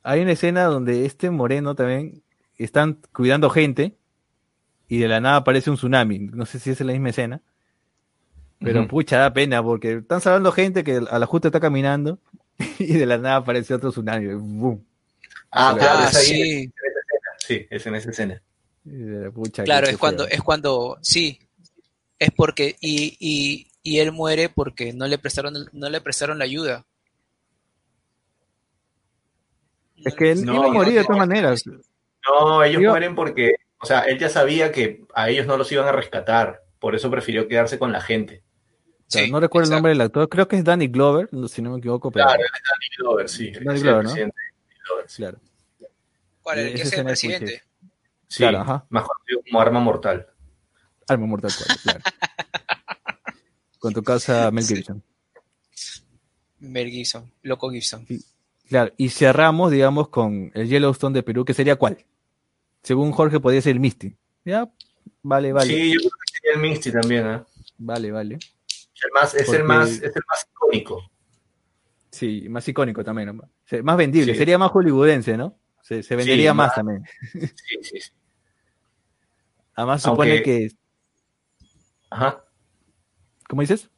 [0.03, 2.25] Hay una escena donde este moreno también
[2.59, 3.97] están cuidando gente
[4.89, 6.19] y de la nada aparece un tsunami.
[6.19, 7.41] No sé si es la misma escena.
[8.59, 8.89] Pero Ujú.
[8.89, 12.19] pucha, da pena porque están salvando gente que a la justa está caminando
[12.81, 14.35] y de la nada aparece otro tsunami.
[14.35, 14.83] ¡Bum!
[15.53, 16.73] Ah, claro, Ah, es ahí, sí,
[17.39, 18.43] sí, es en esa escena.
[19.33, 20.35] Pucha, claro, es cuando, feo.
[20.35, 21.39] es cuando, sí,
[22.19, 26.45] es porque, y, y, y él muere porque no le prestaron, no le prestaron la
[26.45, 26.85] ayuda.
[30.05, 31.65] Es que él No, iba a morir no, de todas maneras.
[32.29, 35.87] No, ellos mueren porque, o sea, él ya sabía que a ellos no los iban
[35.87, 38.43] a rescatar, por eso prefirió quedarse con la gente.
[39.01, 40.29] O sea, Sí, no recuerdo el nombre del actor.
[40.29, 42.11] Creo que es Danny Glover, si no me equivoco.
[42.11, 43.53] Pero, Claro, es Danny Glover, sí.
[43.61, 44.13] Danny Glover, ¿no?
[44.15, 45.17] Glover, sí.
[45.17, 45.39] claro.
[46.43, 46.59] ¿Cuál?
[46.59, 47.63] El Esa que es el presidente.
[48.29, 48.87] Sí, Claro, ajá.
[48.89, 50.27] más conocido como arma mortal.
[51.09, 52.01] Arma Mortal 4, claro.
[53.83, 54.77] Con tu casa Mel Sí.
[54.77, 55.03] Gibson.
[56.61, 58.07] Mel Gibson, Loco Gibson.
[58.69, 61.99] Claro, y cerramos, digamos, con el Yellowstone de Perú, que sería cuál?
[62.85, 64.15] Según Jorge, podría ser el Misty.
[64.45, 64.71] ¿Ya?
[65.23, 65.67] Vale, vale.
[65.75, 67.43] Sí, yo creo que sería el Misty también, ¿eh?
[67.79, 68.35] Vale, vale.
[68.37, 71.11] El más, es, Porque- el más, es el más icónico.
[72.13, 73.49] Sí, más icónico también, ¿no?
[73.83, 74.39] Más vendible, Sí.
[74.39, 75.59] sería más hollywoodense, ¿no?
[75.83, 76.75] Se, se vendería Sí, más, más.
[76.77, 77.05] también.
[77.33, 77.41] Sí,
[77.83, 78.11] sí, sí.
[79.75, 80.71] Además, supone Aunque- que.
[82.11, 82.45] Ajá.
[83.53, 83.91] ¿Cómo dices?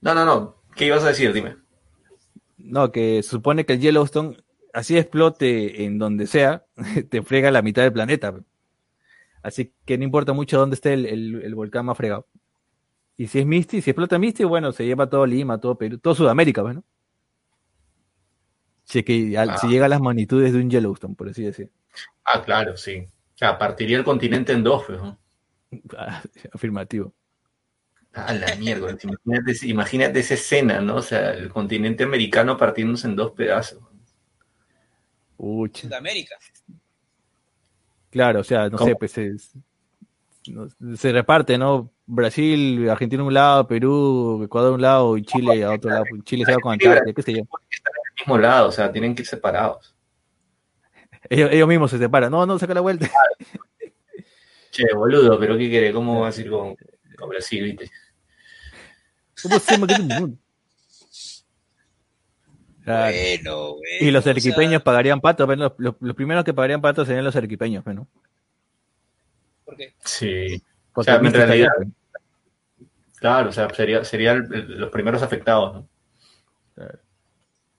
[0.00, 0.62] No, no, no.
[0.74, 1.30] ¿Qué ibas a decir?
[1.34, 1.56] Dime.
[2.56, 4.38] No, que supone que el Yellowstone,
[4.72, 6.64] así explote en donde sea,
[7.10, 8.34] te frega la mitad del planeta.
[9.42, 12.26] Así que no importa mucho dónde esté el, el- el volcán más fregado.
[13.18, 16.14] Y si es Misty, si explota Misty, bueno, se lleva todo Lima, todo Perú, todo
[16.14, 16.82] Sudamérica, bueno.
[18.84, 19.58] Si, es que, al- Ah.
[19.58, 21.70] si llega a las magnitudes de un Yellowstone, por así decir.
[22.24, 23.06] Ah, claro, sí.
[23.34, 25.18] O sea, partiría el continente en dos, pues, ¿no?
[25.98, 26.22] Ah,
[26.54, 27.12] Afirmativo.
[28.14, 28.96] A la mierda.
[29.02, 30.96] Imagínate, imagínate esa escena, ¿no?
[30.96, 33.80] O sea, el continente americano partiéndose en dos pedazos.
[35.38, 35.82] Ucha.
[35.88, 36.36] Sudamérica.
[38.10, 38.90] Claro, o sea, no ¿Cómo?
[38.90, 39.52] sé, pues es-
[40.48, 41.90] no- se reparte, ¿no?
[42.04, 46.04] Brasil, Argentina a un lado, Perú, Ecuador a un lado y Chile a otro lado.
[46.24, 47.42] Chile se va con Antártida, qué sé yo.
[47.70, 49.94] Están en el mismo lado, o sea, tienen que ir separados.
[51.30, 52.30] Ellos, ellos mismos se separan.
[52.30, 53.10] No, no, saca la vuelta.
[54.70, 55.92] Che, boludo, pero ¿qué quiere?
[55.92, 56.76] ¿Cómo vas a ir con,
[57.16, 57.90] con Brasil, viste?
[59.42, 59.94] ¿Cómo hacemos que-
[62.84, 63.12] Claro.
[63.14, 63.82] Bueno, bueno.
[64.00, 67.06] Y los o sea, arequipeños pagarían patos, pero los, los- los primeros que pagarían patos
[67.06, 68.08] serían los arequipeños, ¿no?
[69.64, 69.94] ¿por qué?
[70.04, 70.60] Sí.
[70.92, 71.68] Porque sea, el Misty en realidad-
[73.16, 75.88] Claro, o sea, sería, serían los primeros afectados, ¿no?
[76.74, 76.98] Claro.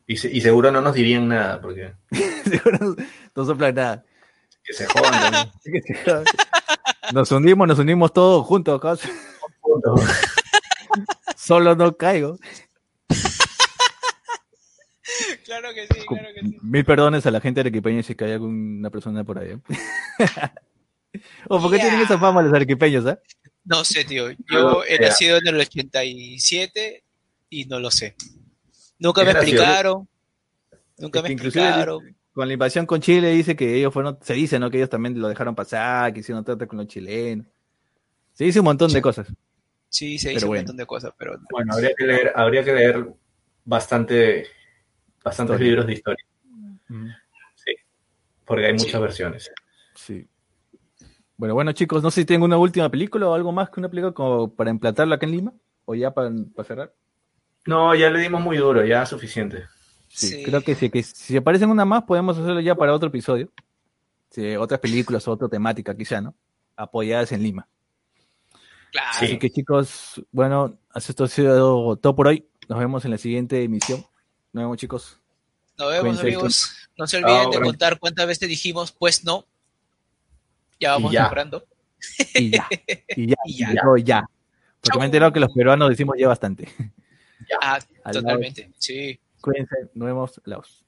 [0.08, 1.94] Y, se- y seguro no nos dirían nada, porque.
[2.44, 2.96] Seguro
[3.36, 4.04] no soplan nada.
[4.64, 5.32] que se jodan.
[5.34, 6.24] ¿no?
[7.12, 9.10] Nos hundimos, nos unimos todos juntos, causa.
[11.46, 12.38] Solo no caigo.
[15.46, 16.58] Claro que sí, claro que sí.
[16.62, 19.52] Mil perdones a la gente arequipeña si hay alguna persona por ahí.
[19.52, 19.60] ¿eh?
[21.50, 21.84] ¿O por qué Ya.
[21.84, 23.18] tienen esa fama los arequipeños, eh?
[23.66, 24.32] No sé, tío.
[24.50, 27.04] Yo he nacido en el 87
[27.50, 28.16] y no lo sé.
[28.98, 30.08] Nunca me explicaron.
[30.98, 32.16] Nunca Es me explicaron.
[32.34, 34.72] Con la invasión con Chile dice que ellos fueron, se dice, ¿no?
[34.72, 37.46] Que ellos también lo dejaron pasar, que hicieron trata con los chilenos.
[38.34, 39.28] Se dice un montón de cosas.
[39.94, 40.62] Sí, se dice bueno.
[40.62, 43.14] un montón de cosas, pero Bueno, habría que leer, habría que leer
[43.64, 44.48] bastante,
[45.24, 46.26] bastantes libros de historia,
[48.44, 48.98] porque hay muchas Sí.
[49.00, 49.52] versiones.
[49.94, 50.28] Sí.
[51.38, 53.88] Bueno, bueno, chicos, no sé si tienen una última película o algo más que una
[53.90, 55.54] película como para emplatarla acá en Lima,
[55.86, 56.94] o ya para, para cerrar.
[57.68, 59.66] No, ya le dimos muy duro, ya suficiente.
[60.08, 60.44] Sí, Sí.
[60.44, 63.52] creo que sí, que si aparecen una más, podemos hacerlo ya para otro episodio.
[64.32, 66.34] Sí, otras películas o otra temática quizá, ¿no?
[66.76, 67.68] Apoyadas en Lima.
[68.94, 69.10] Claro.
[69.20, 69.26] Sí.
[69.26, 72.48] Así que chicos, bueno, esto ha sido todo por hoy.
[72.70, 74.00] Nos vemos en la siguiente emisión.
[74.54, 75.20] Nos vemos chicos.
[75.78, 76.22] Nos vemos, Cuídense.
[76.28, 76.90] amigos.
[76.98, 77.66] No se olviden de bueno.
[77.66, 79.46] contar cuántas veces dijimos, pues no.
[80.80, 81.24] Ya vamos Y ya.
[81.24, 81.66] mejorando.
[82.36, 82.68] Y ya,
[83.16, 83.66] y ya, Y ya.
[83.98, 84.22] y ya.
[84.80, 85.00] Porque Chau.
[85.00, 86.68] me he enterado que los peruanos decimos ya bastante.
[87.62, 88.22] Ah, Al lado.
[88.22, 88.72] totalmente.
[88.78, 89.20] Sí.
[89.42, 90.83] Cuídense, nos vemos, Laos.